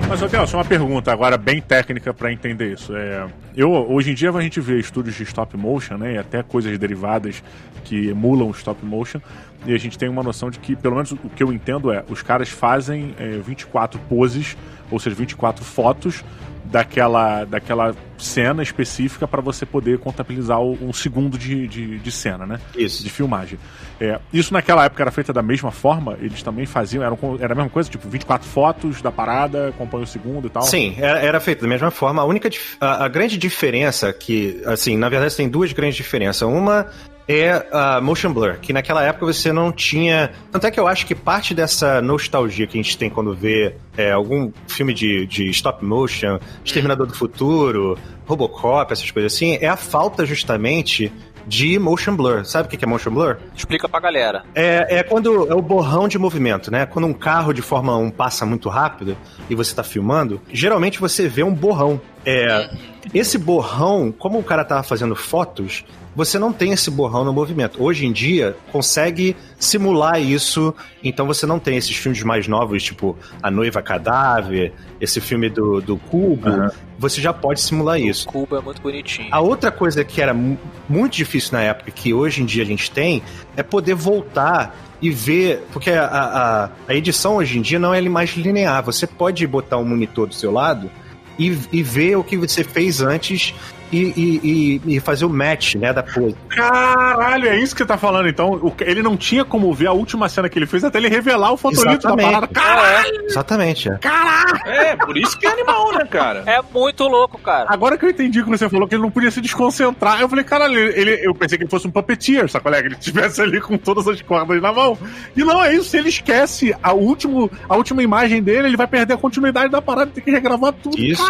Mas, 0.09 0.21
Celso, 0.21 0.57
uma 0.57 0.65
pergunta 0.65 1.11
agora 1.11 1.37
bem 1.37 1.61
técnica 1.61 2.11
para 2.11 2.33
entender 2.33 2.73
isso. 2.73 2.95
É, 2.95 3.27
eu, 3.55 3.69
hoje 3.71 4.09
em 4.09 4.15
dia 4.15 4.31
a 4.31 4.41
gente 4.41 4.59
vê 4.59 4.79
estúdios 4.79 5.15
de 5.15 5.21
stop 5.21 5.55
motion, 5.55 5.97
né, 5.97 6.15
e 6.15 6.17
até 6.17 6.41
coisas 6.41 6.75
derivadas 6.79 7.43
que 7.83 8.09
emulam 8.09 8.49
stop 8.49 8.83
motion, 8.83 9.21
e 9.67 9.73
a 9.73 9.77
gente 9.77 9.99
tem 9.99 10.09
uma 10.09 10.23
noção 10.23 10.49
de 10.49 10.57
que, 10.57 10.75
pelo 10.75 10.95
menos 10.95 11.11
o 11.11 11.17
que 11.17 11.43
eu 11.43 11.53
entendo 11.53 11.91
é, 11.91 12.03
os 12.09 12.23
caras 12.23 12.49
fazem 12.49 13.13
é, 13.19 13.37
24 13.37 13.99
poses, 14.09 14.57
ou 14.89 14.99
seja, 14.99 15.15
24 15.15 15.63
fotos 15.63 16.23
daquela, 16.69 17.45
daquela 17.45 17.95
cena 18.17 18.61
específica 18.61 19.27
para 19.27 19.41
você 19.41 19.65
poder 19.65 19.97
contabilizar 19.99 20.59
um 20.61 20.93
segundo 20.93 21.37
de, 21.37 21.67
de, 21.67 21.99
de, 21.99 22.11
cena, 22.11 22.45
né? 22.45 22.59
Isso. 22.75 23.03
De 23.03 23.09
filmagem. 23.09 23.57
É, 23.99 24.19
isso 24.31 24.53
naquela 24.53 24.85
época 24.85 25.03
era 25.03 25.11
feito 25.11 25.33
da 25.33 25.41
mesma 25.41 25.71
forma? 25.71 26.17
Eles 26.21 26.43
também 26.43 26.65
faziam, 26.65 27.03
era, 27.03 27.17
era 27.39 27.53
a 27.53 27.55
mesma 27.55 27.69
coisa? 27.69 27.89
Tipo, 27.89 28.07
24 28.07 28.47
fotos 28.47 29.01
da 29.01 29.11
parada, 29.11 29.69
acompanha 29.69 30.03
o 30.03 30.07
segundo 30.07 30.47
e 30.47 30.49
tal? 30.49 30.63
Sim, 30.63 30.95
era, 30.99 31.19
era 31.19 31.39
feito 31.39 31.61
da 31.61 31.67
mesma 31.67 31.91
forma. 31.91 32.21
A 32.21 32.25
única, 32.25 32.49
a, 32.79 33.05
a 33.05 33.07
grande 33.07 33.37
diferença 33.37 34.13
que, 34.13 34.61
assim, 34.65 34.95
na 34.95 35.09
verdade 35.09 35.35
tem 35.35 35.49
duas 35.49 35.73
grandes 35.73 35.95
diferenças. 35.95 36.47
Uma 36.47 36.87
é 37.29 37.67
a 37.71 38.01
motion 38.01 38.33
blur, 38.33 38.57
que 38.59 38.73
naquela 38.73 39.03
época 39.03 39.27
você 39.27 39.53
não 39.53 39.71
tinha. 39.71 40.31
Tanto 40.51 40.65
é 40.65 40.71
que 40.71 40.79
eu 40.79 40.87
acho 40.87 41.05
que 41.05 41.13
parte 41.13 41.53
dessa 41.53 42.01
nostalgia 42.01 42.65
que 42.65 42.75
a 42.75 42.81
gente 42.81 42.97
tem 42.97 43.07
quando 43.07 43.35
vê 43.35 43.75
é, 43.95 44.11
algum 44.11 44.51
filme 44.67 44.95
de, 44.95 45.27
de 45.27 45.47
stop 45.51 45.85
motion, 45.85 46.39
Exterminador 46.65 47.05
do 47.05 47.13
Futuro, 47.13 47.95
Robocop, 48.25 48.91
essas 48.91 49.11
coisas 49.11 49.31
assim, 49.31 49.59
é 49.61 49.67
a 49.67 49.77
falta 49.77 50.25
justamente 50.25 51.13
de 51.45 51.77
motion 51.77 52.15
blur. 52.15 52.45
Sabe 52.45 52.67
o 52.67 52.77
que 52.77 52.83
é 52.83 52.87
motion 52.87 53.11
blur? 53.11 53.37
Explica 53.55 53.87
pra 53.87 53.99
galera. 53.99 54.43
É, 54.55 54.97
é 54.97 55.03
quando 55.03 55.51
é 55.51 55.53
o 55.53 55.61
borrão 55.61 56.07
de 56.07 56.17
movimento, 56.17 56.71
né? 56.71 56.87
Quando 56.87 57.05
um 57.05 57.13
carro 57.13 57.53
de 57.53 57.61
Fórmula 57.61 57.97
1 57.97 58.09
passa 58.09 58.43
muito 58.43 58.69
rápido 58.69 59.15
e 59.47 59.53
você 59.53 59.75
tá 59.75 59.83
filmando, 59.83 60.41
geralmente 60.51 60.99
você 60.99 61.27
vê 61.27 61.43
um 61.43 61.53
borrão. 61.53 62.01
É, 62.25 62.71
esse 63.13 63.37
borrão, 63.37 64.11
como 64.11 64.39
o 64.39 64.43
cara 64.43 64.65
tava 64.65 64.83
fazendo 64.83 65.15
fotos, 65.15 65.85
você 66.19 66.37
não 66.37 66.51
tem 66.51 66.73
esse 66.73 66.91
borrão 66.91 67.23
no 67.23 67.31
movimento. 67.31 67.81
Hoje 67.81 68.05
em 68.05 68.11
dia, 68.11 68.53
consegue 68.73 69.37
simular 69.57 70.21
isso, 70.21 70.75
então 71.01 71.25
você 71.25 71.45
não 71.45 71.57
tem 71.59 71.77
esses 71.77 71.95
filmes 71.95 72.21
mais 72.23 72.45
novos, 72.45 72.83
tipo 72.83 73.17
A 73.41 73.49
Noiva 73.49 73.81
Cadáver, 73.81 74.73
esse 74.99 75.21
filme 75.21 75.49
do, 75.49 75.79
do 75.79 75.95
Cubo, 75.95 76.49
uhum. 76.49 76.69
você 76.97 77.21
já 77.21 77.31
pode 77.31 77.61
simular 77.61 77.97
isso. 78.01 78.27
O 78.27 78.33
Cubo 78.33 78.57
é 78.57 78.61
muito 78.61 78.81
bonitinho. 78.81 79.29
A 79.31 79.39
outra 79.39 79.71
coisa 79.71 80.03
que 80.03 80.21
era 80.21 80.33
muito 80.33 81.15
difícil 81.15 81.53
na 81.53 81.61
época, 81.61 81.89
que 81.89 82.13
hoje 82.13 82.41
em 82.41 82.45
dia 82.45 82.63
a 82.63 82.65
gente 82.65 82.91
tem, 82.91 83.23
é 83.55 83.63
poder 83.63 83.95
voltar 83.95 84.75
e 85.01 85.09
ver, 85.09 85.63
porque 85.71 85.91
a, 85.91 86.03
a, 86.05 86.69
a 86.85 86.93
edição 86.93 87.37
hoje 87.37 87.57
em 87.57 87.61
dia 87.61 87.79
não 87.79 87.93
é 87.93 88.01
mais 88.01 88.31
linear, 88.31 88.83
você 88.83 89.07
pode 89.07 89.47
botar 89.47 89.77
um 89.77 89.85
monitor 89.85 90.27
do 90.27 90.35
seu 90.35 90.51
lado 90.51 90.91
e, 91.37 91.57
e 91.71 91.81
ver 91.81 92.17
o 92.17 92.25
que 92.25 92.35
você 92.35 92.61
fez 92.61 92.99
antes 92.99 93.53
e, 93.91 94.81
e, 94.85 94.95
e, 94.95 94.99
fazer 94.99 95.25
o 95.25 95.29
match, 95.29 95.75
né, 95.75 95.91
da 95.91 96.03
coisa. 96.03 96.35
Caralho, 96.49 97.47
é 97.47 97.59
isso 97.59 97.73
que 97.73 97.81
você 97.81 97.87
tá 97.87 97.97
falando, 97.97 98.27
então. 98.27 98.73
ele 98.81 99.01
não 99.01 99.17
tinha 99.17 99.43
como 99.43 99.73
ver 99.73 99.87
a 99.87 99.91
última 99.91 100.29
cena 100.29 100.49
que 100.49 100.57
ele 100.59 100.65
fez 100.65 100.83
até 100.83 100.97
ele 100.97 101.09
revelar 101.09 101.51
o 101.51 101.57
fotolito 101.57 102.07
da 102.07 102.15
parada. 102.15 102.47
Caralho! 102.47 103.25
Exatamente, 103.25 103.89
é. 103.89 103.97
Caralho! 103.97 104.59
É, 104.65 104.95
por 104.95 105.17
isso 105.17 105.37
que 105.37 105.47
é 105.47 105.51
animal, 105.51 105.93
né, 105.93 106.05
cara? 106.05 106.43
É 106.45 106.61
muito 106.61 107.03
louco, 107.05 107.39
cara. 107.39 107.67
Agora 107.69 107.97
que 107.97 108.05
eu 108.05 108.09
entendi 108.09 108.43
que 108.43 108.49
você 108.49 108.69
falou 108.69 108.87
que 108.87 108.95
ele 108.95 109.01
não 109.01 109.11
podia 109.11 109.31
se 109.31 109.41
desconcentrar, 109.41 110.21
eu 110.21 110.29
falei, 110.29 110.43
caralho, 110.43 110.77
ele, 110.77 111.19
eu 111.25 111.33
pensei 111.33 111.57
que 111.57 111.63
ele 111.63 111.71
fosse 111.71 111.87
um 111.87 111.91
puppeteer, 111.91 112.49
sabe, 112.49 112.63
colega? 112.63 112.87
Ele 112.87 112.95
estivesse 112.95 113.41
ali 113.41 113.59
com 113.59 113.77
todas 113.77 114.07
as 114.07 114.21
cordas 114.21 114.61
na 114.61 114.71
mão. 114.71 114.97
E 115.35 115.43
não 115.43 115.63
é 115.63 115.73
isso, 115.73 115.89
se 115.89 115.97
ele 115.97 116.09
esquece 116.09 116.75
a, 116.81 116.93
último, 116.93 117.49
a 117.67 117.75
última 117.75 118.03
imagem 118.03 118.41
dele, 118.43 118.67
ele 118.67 118.77
vai 118.77 118.87
perder 118.87 119.13
a 119.13 119.17
continuidade 119.17 119.71
da 119.71 119.81
parada, 119.81 120.11
tem 120.11 120.23
que 120.23 120.31
regravar 120.31 120.73
tudo. 120.73 120.99
Isso. 120.99 121.25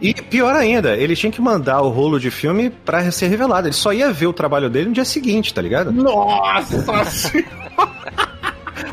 E, 0.00 0.10
e 0.10 0.14
pior 0.14 0.54
ainda, 0.54 0.96
ele 0.96 1.14
tinha 1.14 1.30
que 1.30 1.40
mandar 1.40 1.67
dar 1.68 1.82
o 1.82 1.90
rolo 1.90 2.18
de 2.18 2.30
filme 2.30 2.70
pra 2.70 3.10
ser 3.10 3.28
revelado. 3.28 3.68
Ele 3.68 3.74
só 3.74 3.92
ia 3.92 4.10
ver 4.10 4.26
o 4.26 4.32
trabalho 4.32 4.70
dele 4.70 4.86
no 4.86 4.94
dia 4.94 5.04
seguinte, 5.04 5.52
tá 5.52 5.60
ligado? 5.60 5.92
Nossa 5.92 6.78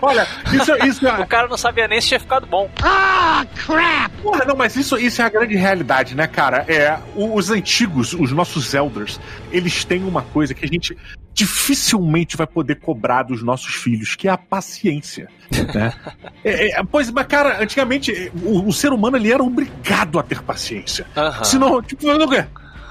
Olha, 0.02 0.28
isso, 0.52 0.76
isso 0.86 1.08
é... 1.08 1.22
O 1.22 1.28
cara 1.28 1.48
não 1.48 1.56
sabia 1.56 1.88
nem 1.88 2.02
se 2.02 2.10
tinha 2.10 2.20
ficado 2.20 2.46
bom. 2.46 2.70
Ah, 2.84 3.46
crap! 3.56 4.12
Porra, 4.22 4.44
não, 4.44 4.56
mas 4.56 4.76
isso, 4.76 4.98
isso 4.98 5.22
é 5.22 5.26
a 5.26 5.30
grande 5.30 5.56
realidade, 5.56 6.16
né, 6.16 6.28
cara? 6.28 6.66
É, 6.68 7.00
os 7.16 7.50
antigos, 7.50 8.14
os 8.14 8.32
nossos 8.32 8.74
elders, 8.74 9.20
eles 9.52 9.86
têm 9.86 10.04
uma 10.04 10.22
coisa 10.22 10.54
que 10.54 10.66
a 10.66 10.68
gente 10.68 10.98
dificilmente 11.34 12.36
vai 12.36 12.48
poder 12.48 12.76
cobrar 12.76 13.24
dos 13.24 13.44
nossos 13.44 13.76
filhos, 13.76 14.16
que 14.16 14.28
é 14.28 14.32
a 14.32 14.38
paciência. 14.38 15.30
Né? 15.74 15.94
é, 16.44 16.80
é, 16.80 16.84
pois, 16.84 17.10
mas, 17.12 17.28
cara, 17.28 17.62
antigamente 17.62 18.32
o, 18.44 18.68
o, 18.68 18.74
ser 18.74 18.92
humano 18.92 19.18
ele 19.18 19.32
era 19.32 19.44
obrigado 19.44 20.20
a 20.20 20.24
ter 20.24 20.42
paciência. 20.42 21.06
Uhum. 21.16 21.44
Senão, 21.44 21.82
tipo, 21.82 22.06
não 22.06 22.28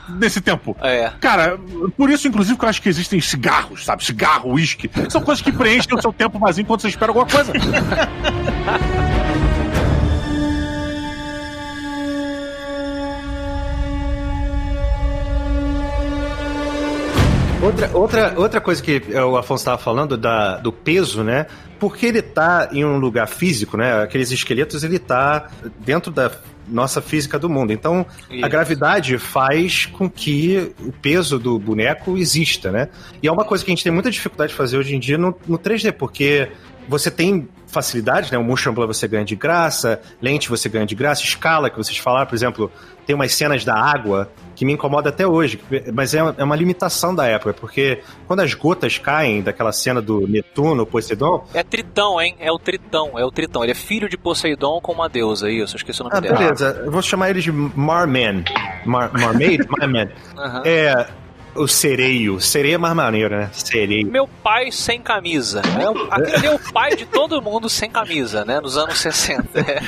nesse 0.09 0.41
tempo. 0.41 0.77
É. 0.81 1.11
Cara, 1.21 1.59
por 1.97 2.11
isso, 2.11 2.29
inclusive, 2.29 2.59
que 2.59 2.65
eu 2.65 2.69
acho 2.69 2.83
que 2.83 2.89
existem 2.89 3.21
cigarros, 3.21 3.85
sabe? 3.85 4.05
Cigarro, 4.05 4.53
uísque. 4.53 4.91
São 5.09 5.23
coisas 5.23 5.43
que 5.43 5.53
preenchem 5.53 5.97
o 5.97 6.01
seu 6.01 6.13
tempo 6.13 6.39
vazio 6.39 6.63
enquanto 6.63 6.83
você 6.83 6.89
espera 6.89 7.11
alguma 7.11 7.27
coisa. 7.27 7.53
Outra, 17.65 17.91
outra, 17.95 18.35
outra 18.37 18.61
coisa 18.61 18.83
que 18.83 19.03
o 19.15 19.39
Afonso 19.39 19.63
estava 19.63 19.79
falando 19.79 20.19
da, 20.19 20.59
do 20.59 20.71
peso, 20.71 21.25
né? 21.25 21.47
Porque 21.81 22.05
ele 22.05 22.21
tá 22.21 22.69
em 22.71 22.85
um 22.85 22.99
lugar 22.99 23.27
físico, 23.27 23.79
né? 23.79 24.03
Aqueles 24.03 24.31
esqueletos, 24.31 24.85
ele 24.85 24.99
tá 24.99 25.49
dentro 25.79 26.13
da 26.13 26.31
nossa 26.69 27.01
física 27.01 27.39
do 27.39 27.49
mundo. 27.49 27.73
Então, 27.73 28.07
Isso. 28.31 28.45
a 28.45 28.49
gravidade 28.49 29.19
faz 29.19 29.87
com 29.87 30.09
que 30.09 30.73
o 30.81 30.93
peso 30.93 31.39
do 31.39 31.59
boneco 31.59 32.17
exista, 32.17 32.71
né? 32.71 32.89
E 33.23 33.29
é 33.29 33.33
uma 33.33 33.45
coisa 33.45 33.65
que 33.65 33.71
a 33.71 33.75
gente 33.75 33.85
tem 33.85 33.93
muita 33.93 34.11
dificuldade 34.11 34.51
de 34.51 34.57
fazer 34.57 34.77
hoje 34.77 34.95
em 34.95 34.99
dia 34.99 35.19
no, 35.19 35.35
no 35.47 35.59
3D, 35.59 35.93
porque 35.93 36.51
você 36.89 37.11
tem 37.11 37.49
facilidades, 37.75 38.31
né? 38.31 38.39
O 38.39 38.45
motion 38.45 38.73
blur 38.73 38.87
você 38.87 39.07
ganha 39.07 39.25
de 39.25 39.37
graça, 39.37 40.01
lente 40.23 40.49
você 40.49 40.69
ganha 40.69 40.87
de 40.87 40.95
graça, 40.95 41.23
escala 41.23 41.69
que 41.69 41.77
vocês 41.77 41.99
falaram, 41.99 42.27
por 42.27 42.35
exemplo, 42.35 42.73
tem 43.05 43.15
umas 43.15 43.35
cenas 43.35 43.65
da 43.65 43.75
água 43.75 44.31
que 44.57 44.65
me 44.65 44.73
incomoda 44.73 45.11
até 45.11 45.27
hoje, 45.27 45.61
mas 45.93 46.15
é, 46.15 46.19
é 46.19 46.45
uma 46.45 46.57
limitação 46.57 47.15
da 47.15 47.27
época, 47.27 47.53
porque 47.53 48.01
quando 48.27 48.41
as 48.41 48.55
gotas 48.55 48.99
caem 48.99 49.43
daquela 49.43 49.73
cena 49.73 50.01
do 50.01 50.27
Netuno, 50.27 50.87
Poseidon... 50.87 51.45
É 51.53 51.63
Tritão, 51.63 52.21
hein? 52.21 52.37
É 52.39 52.51
o 52.51 52.59
Tritão, 52.59 53.19
é 53.19 53.25
o 53.25 53.31
Tritão. 53.31 53.63
Ele 53.65 53.73
é 53.73 53.75
filho 53.75 54.09
de 54.09 54.17
Poseidon 54.17 54.81
com 54.81 54.93
uma 54.93 55.09
deusa, 55.09 55.51
isso, 55.51 55.77
esqueci 55.77 56.01
o 56.01 56.05
nome 56.05 56.17
ah, 56.17 56.21
dela. 56.21 56.39
beleza. 56.39 56.83
Eu 56.85 56.91
vou 56.91 57.03
chamar 57.03 57.31
ele 57.31 57.41
de 57.41 57.51
Marman. 57.53 58.45
Mar, 58.87 59.11
Marmaid? 59.13 59.67
Marman. 59.69 60.09
Uhum. 60.37 60.63
É 60.65 61.07
o 61.55 61.67
sereio. 61.69 62.41
Sereia 62.41 62.75
é 62.75 62.79
mais 62.79 62.95
maneiro, 62.95 63.37
né? 63.37 63.51
Sereio. 63.53 64.07
Meu 64.07 64.27
pai 64.27 64.73
sem 64.73 65.01
camisa. 65.01 65.61
É, 65.61 66.15
aquele 66.15 66.47
é 66.47 66.55
o 66.55 66.59
pai 66.73 66.97
de 66.97 67.07
todo 67.07 67.41
mundo 67.41 67.69
sem 67.69 67.91
camisa, 67.91 68.45
né? 68.45 68.61
Nos 68.61 68.77
anos 68.77 68.99
60. 68.99 69.61
É. 69.61 69.81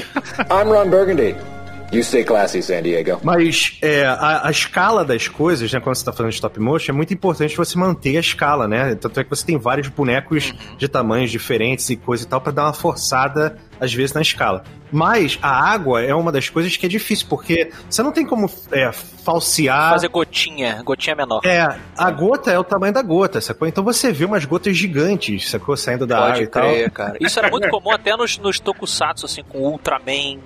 I'm 0.52 0.70
Ron 0.70 0.88
Burgundy. 0.88 1.55
You 1.92 2.02
stay 2.02 2.24
classy, 2.24 2.62
San 2.62 2.82
Diego. 2.82 3.20
Mas 3.22 3.78
é, 3.80 4.04
a, 4.04 4.48
a, 4.48 4.50
escala 4.50 5.04
das 5.04 5.28
coisas, 5.28 5.72
né, 5.72 5.78
quando 5.78 5.94
você 5.94 6.00
está 6.00 6.12
fazendo 6.12 6.32
stop 6.32 6.58
motion, 6.58 6.92
é 6.92 6.94
muito 6.94 7.14
importante 7.14 7.56
você 7.56 7.78
manter 7.78 8.16
a 8.16 8.20
escala, 8.20 8.66
né? 8.66 8.94
Tanto 8.96 9.20
é 9.20 9.24
que 9.24 9.30
você 9.30 9.46
tem 9.46 9.56
vários 9.56 9.88
bonecos 9.88 10.50
uhum. 10.50 10.76
de 10.76 10.88
tamanhos 10.88 11.30
diferentes 11.30 11.88
e 11.88 11.96
coisa 11.96 12.24
e 12.24 12.26
tal 12.26 12.40
para 12.40 12.52
dar 12.52 12.64
uma 12.64 12.72
forçada 12.72 13.56
às 13.80 13.92
vezes 13.94 14.14
na 14.14 14.20
escala. 14.20 14.64
Mas 14.90 15.38
a 15.42 15.50
água 15.50 16.02
é 16.02 16.14
uma 16.14 16.32
das 16.32 16.48
coisas 16.48 16.76
que 16.76 16.86
é 16.86 16.88
difícil, 16.88 17.26
porque 17.28 17.70
você 17.88 18.02
não 18.02 18.12
tem 18.12 18.24
como 18.24 18.50
é, 18.72 18.90
falsear. 18.92 19.90
Fazer 19.90 20.08
gotinha, 20.08 20.82
gotinha 20.84 21.14
menor. 21.14 21.40
É, 21.44 21.66
a 21.96 22.10
gota 22.10 22.50
é 22.50 22.58
o 22.58 22.64
tamanho 22.64 22.92
da 22.92 23.02
gota, 23.02 23.40
sacou? 23.40 23.66
Então 23.66 23.84
você 23.84 24.12
vê 24.12 24.24
umas 24.24 24.44
gotas 24.44 24.76
gigantes, 24.76 25.50
sacou? 25.50 25.76
Saindo 25.76 26.06
da 26.06 26.16
Pode 26.16 26.30
água 26.30 26.42
e 26.42 26.46
crer, 26.46 26.90
tal. 26.90 27.06
Cara. 27.06 27.18
Isso 27.20 27.38
era 27.38 27.50
muito 27.50 27.68
comum 27.68 27.92
até 27.92 28.16
nos, 28.16 28.38
nos 28.38 28.58
tokusatsu, 28.58 29.26
assim, 29.26 29.42
com 29.42 29.58
Ultraman, 29.58 30.38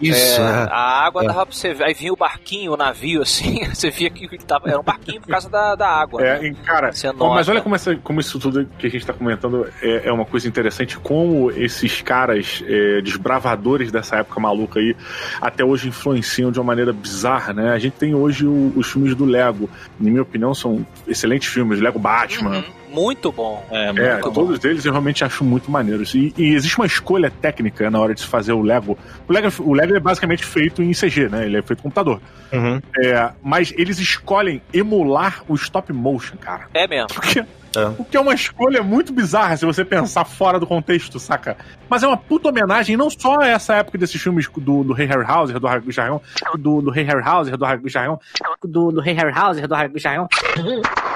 isso. 0.00 0.40
É, 0.40 0.44
é. 0.44 0.68
A 0.70 1.06
água 1.06 1.24
é. 1.24 1.26
dava 1.26 1.46
pra 1.46 1.54
você 1.54 1.74
ver. 1.74 1.84
Aí 1.84 1.94
vinha 1.94 2.12
o 2.12 2.16
barquinho, 2.16 2.72
o 2.72 2.76
navio, 2.76 3.22
assim, 3.22 3.64
você 3.66 3.90
via 3.90 4.10
que 4.10 4.38
tava, 4.38 4.68
era 4.68 4.78
um 4.78 4.82
barquinho 4.82 5.20
por 5.20 5.28
causa 5.28 5.48
da, 5.48 5.74
da 5.74 5.88
água. 5.88 6.22
É, 6.24 6.40
né? 6.40 6.56
cara, 6.64 6.90
mas 7.18 7.48
olha 7.48 7.60
como, 7.60 7.74
essa, 7.74 7.94
como 7.96 8.20
isso 8.20 8.38
tudo 8.38 8.66
que 8.78 8.86
a 8.86 8.90
gente 8.90 9.06
tá 9.06 9.12
comentando 9.12 9.66
é, 9.82 10.08
é 10.08 10.12
uma 10.12 10.24
coisa 10.24 10.48
interessante, 10.48 10.98
como 10.98 11.50
esses 11.50 12.02
caras 12.02 12.62
é, 12.66 13.00
desbravadores 13.00 13.90
dessa 13.90 14.16
época 14.16 14.40
maluca 14.40 14.80
aí, 14.80 14.94
até 15.40 15.64
hoje 15.64 15.88
influenciam 15.88 16.50
de 16.50 16.58
uma 16.58 16.66
maneira 16.66 16.92
bizarra, 16.92 17.52
né? 17.52 17.72
A 17.72 17.78
gente 17.78 17.94
tem 17.94 18.14
hoje 18.14 18.46
o, 18.46 18.72
os 18.76 18.90
filmes 18.90 19.14
do 19.14 19.24
Lego. 19.24 19.68
Na 19.98 20.10
minha 20.10 20.22
opinião, 20.22 20.54
são 20.54 20.86
excelentes 21.06 21.48
filmes. 21.48 21.80
Lego 21.80 21.98
Batman. 21.98 22.56
Uhum 22.56 22.77
Muito 22.92 23.30
bom. 23.32 23.64
É, 23.70 23.86
muito 23.92 24.02
É, 24.02 24.20
bom. 24.20 24.30
todos 24.32 24.64
eles 24.64 24.84
eu 24.84 24.92
realmente 24.92 25.24
acho 25.24 25.44
muito 25.44 25.70
maneiros. 25.70 26.14
E, 26.14 26.32
e 26.36 26.54
existe 26.54 26.76
uma 26.78 26.86
escolha 26.86 27.30
técnica 27.30 27.90
na 27.90 28.00
hora 28.00 28.14
de 28.14 28.20
se 28.20 28.26
fazer 28.26 28.52
o 28.52 28.62
Lego. 28.62 28.98
O 29.28 29.32
Lego, 29.32 29.48
o 29.60 29.72
Lego 29.74 29.94
é 29.96 30.00
basicamente 30.00 30.44
feito 30.44 30.82
em 30.82 30.92
CG, 30.92 31.28
né? 31.28 31.44
Ele 31.46 31.58
é 31.58 31.62
feito 31.62 31.80
em 31.80 31.82
computador. 31.82 32.20
Uhum. 32.52 32.80
É, 33.04 33.30
mas 33.42 33.72
eles 33.76 33.98
escolhem 33.98 34.62
emular 34.72 35.42
o 35.48 35.54
stop 35.54 35.92
motion, 35.92 36.36
cara. 36.36 36.66
É 36.74 36.86
mesmo. 36.86 37.08
Porque, 37.08 37.44
É. 37.76 37.84
O 37.98 38.04
que 38.04 38.16
é 38.16 38.20
uma 38.20 38.32
escolha 38.32 38.82
muito 38.82 39.12
bizarra 39.12 39.54
se 39.56 39.66
você 39.66 39.84
pensar 39.84 40.24
fora 40.24 40.58
do 40.58 40.66
contexto, 40.66 41.18
saca? 41.20 41.54
Mas 41.88 42.02
é 42.02 42.06
uma 42.08 42.16
puta 42.16 42.48
homenagem 42.48 42.96
não 42.96 43.10
só 43.10 43.40
a 43.42 43.46
essa 43.48 43.74
época 43.74 43.98
desses 43.98 44.20
filmes 44.20 44.48
do, 44.56 44.82
do 44.82 44.92
Rei 44.94 45.06
Harryhauser, 45.06 45.60
do 45.60 45.66
Harry 45.66 45.92
Jarrão, 45.92 46.20
do, 46.58 46.80
do 46.80 46.90
Rei 46.90 47.04
Harryhauser, 47.04 47.56
do 47.58 47.64
Harry 47.66 47.82
Jarrão, 47.88 48.18
do, 48.64 48.90
do 48.90 49.00
Rei 49.02 49.12
Harryhauser, 49.12 49.68
do 49.68 49.74
Harry 49.74 49.92
Jarrão, 49.98 50.26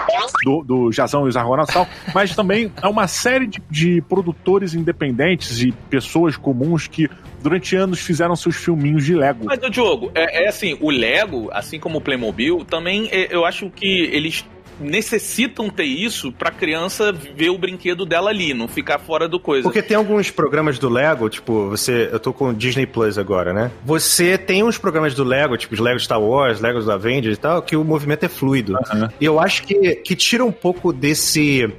do, 0.45 0.63
do 0.63 0.93
Jazão 0.93 1.27
e 1.27 1.29
os 1.29 1.37
Argonação, 1.37 1.87
mas 2.15 2.35
também 2.35 2.73
é 2.83 2.89
uma 2.89 3.07
série 3.07 3.47
de, 3.47 3.63
de 3.71 4.03
produtores 4.03 4.75
independentes 4.75 5.63
e 5.63 5.73
pessoas 5.91 6.37
comuns 6.37 6.87
que 6.87 7.09
durante 7.43 7.77
anos 7.77 8.01
fizeram 8.01 8.37
seus 8.37 8.57
filminhos 8.57 9.05
de 9.05 9.15
Lego. 9.15 9.45
Mas, 9.45 9.59
Diogo, 9.71 10.11
é, 10.15 10.45
é 10.45 10.49
assim, 10.49 10.77
o 10.81 10.91
Lego, 10.91 11.49
assim 11.53 11.79
como 11.79 11.99
o 11.99 12.01
Playmobil, 12.01 12.65
também 12.65 13.09
é, 13.11 13.35
eu 13.35 13.45
acho 13.45 13.69
que 13.71 13.87
eles 13.87 14.45
necessitam 14.83 15.71
ter 15.71 15.85
isso 15.85 16.33
pra 16.33 16.51
criança 16.51 17.13
ver 17.13 17.51
o 17.51 17.59
brinquedo 17.59 18.05
dela 18.05 18.31
ali, 18.31 18.53
não 18.53 18.69
ficar 18.69 18.99
fora 18.99 19.29
do 19.29 19.39
coisa. 19.39 19.63
Porque 19.63 19.83
tem 19.83 19.97
alguns 19.97 20.31
programas 20.31 20.79
do 20.79 20.89
Lego, 20.89 21.29
tipo, 21.29 21.69
você. 21.69 22.09
Eu 22.13 22.21
tô 22.21 22.33
com 22.33 22.51
o 22.51 22.55
Disney 22.55 22.87
Plus 22.87 23.17
agora, 23.19 23.53
né? 23.53 23.71
Você 23.85 24.37
tem 24.37 24.63
uns 24.63 24.79
programas 24.79 25.15
do 25.15 25.25
Lego, 25.25 25.57
tipo 25.57 25.75
os 25.75 25.81
Lego 25.81 25.99
Star 25.99 26.21
Wars, 26.21 26.61
Legos 26.61 26.87
da 26.87 26.95
Avengers 26.95 27.37
e 27.37 27.41
tal, 27.41 27.63
que 27.63 27.77
o 27.77 27.85
movimento 27.85 28.25
é 28.25 28.29
fluido. 28.29 28.77
Aham. 28.77 29.11
E 29.21 29.25
eu 29.25 29.41
acho 29.41 29.63
que, 29.65 29.97
que 29.97 30.15
tira 30.17 30.45
um 30.45 30.53
pouco 30.53 30.93
desse. 30.93 31.73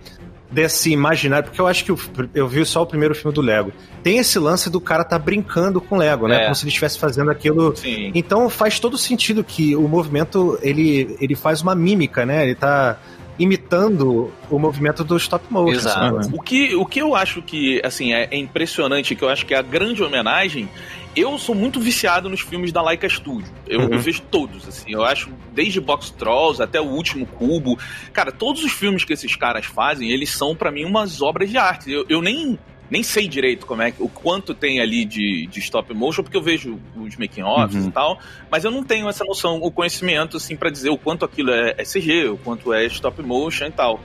Desse 0.54 0.92
imaginário, 0.92 1.46
porque 1.46 1.60
eu 1.60 1.68
acho 1.68 1.84
que 1.84 1.92
o- 1.92 2.00
eu 2.34 2.48
vi 2.48 2.64
só 2.66 2.82
o 2.84 2.86
primeiro 2.86 3.16
filme 3.16 3.34
do 3.34 3.42
Lego. 3.42 3.72
Tem 4.04 4.18
esse 4.18 4.38
lance 4.38 4.70
do 4.70 4.80
cara 4.80 5.04
tá 5.04 5.18
brincando 5.18 5.82
com 5.82 5.98
Lego, 5.98 6.28
né? 6.28 6.42
É. 6.42 6.44
Como 6.44 6.56
se 6.56 6.64
ele 6.64 6.70
estivesse 6.70 7.00
fazendo 7.00 7.32
aquilo 7.32 7.76
Sim. 7.76 8.12
então 8.14 8.50
faz 8.50 8.80
todo 8.80 8.98
sentido 8.98 9.44
que 9.44 9.76
o 9.76 9.88
movimento 9.88 10.60
ele, 10.62 11.16
ele 11.20 11.36
faz 11.36 11.62
uma 11.62 11.74
mímica, 11.74 12.26
né? 12.26 12.44
Ele 12.44 12.56
tá 12.56 13.00
imitando 13.40 14.32
o 14.50 14.60
movimento 14.60 15.04
do 15.04 15.18
stop 15.18 15.46
motion. 15.50 15.76
Exato. 15.76 16.24
sabe? 16.24 16.38
O 16.38 16.42
que, 16.42 16.76
o 16.76 16.86
que 16.86 17.00
eu 17.02 17.16
acho 17.16 17.42
que, 17.42 17.82
assim, 17.84 18.14
é, 18.14 18.28
é 18.32 18.38
impressionante, 18.38 19.16
que 19.16 19.24
eu 19.24 19.30
acho 19.30 19.46
que 19.46 19.54
é 19.54 19.58
a 19.58 19.62
grande 19.62 20.04
homenagem, 20.04 20.70
eu 21.16 21.38
sou 21.38 21.54
muito 21.56 21.80
viciado 21.80 22.30
nos 22.30 22.42
filmes 22.42 22.72
da 22.72 22.82
Laika 22.82 23.08
Studio. 23.08 23.52
Eu, 23.68 23.82
Uhum. 23.82 23.90
eu 23.94 24.00
vejo 24.00 24.22
todos, 24.32 24.68
assim, 24.68 24.92
eu 24.94 25.04
acho, 25.04 25.30
desde 25.54 25.80
Box 25.80 26.10
Trolls 26.12 26.62
até 26.62 26.80
o 26.82 26.86
último 26.86 27.26
Cubo. 27.26 27.78
Cara, 28.12 28.32
todos 28.32 28.64
os 28.64 28.72
filmes 28.72 29.04
que 29.06 29.14
esses 29.14 29.36
caras 29.36 29.66
fazem, 29.66 30.10
eles 30.10 30.30
são, 30.32 30.56
pra 30.56 30.72
mim, 30.72 30.86
umas 30.86 31.22
obras 31.22 31.50
de 31.50 31.58
arte. 31.58 31.92
Eu, 31.92 32.06
eu 32.10 32.22
nem... 32.22 32.58
Nem 32.92 33.02
sei 33.02 33.28
direito 33.28 33.66
como 33.66 33.82
é 33.82 33.92
o 33.98 34.08
quanto 34.10 34.54
tem 34.54 34.80
ali 34.80 35.04
de, 35.04 35.48
de 35.48 35.60
stop 35.60 35.92
motion, 35.96 36.22
porque 36.22 36.38
eu 36.38 36.44
vejo 36.44 36.80
os 36.96 37.16
making 37.18 37.42
offs 37.42 37.82
Uhum. 37.82 37.88
e 37.88 37.92
tal, 37.92 38.20
mas 38.52 38.66
eu 38.66 38.70
não 38.70 38.84
tenho 38.84 39.10
essa 39.10 39.24
noção, 39.26 39.58
o 39.64 39.72
conhecimento, 39.72 40.38
assim, 40.38 40.56
pra 40.56 40.70
dizer 40.70 40.90
o 40.92 40.98
quanto 40.98 41.26
aquilo 41.26 41.50
é, 41.50 41.74
é 41.78 41.84
CG, 41.84 42.28
o 42.28 42.38
quanto 42.38 42.72
é 42.72 42.86
stop 42.86 43.20
motion 43.24 43.66
e 43.66 43.72
tal. 43.72 44.00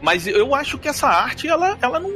Mas 0.00 0.26
eu 0.26 0.54
acho 0.54 0.78
que 0.78 0.88
essa 0.88 1.06
arte, 1.06 1.48
ela, 1.48 1.76
ela, 1.82 2.00
não, 2.00 2.10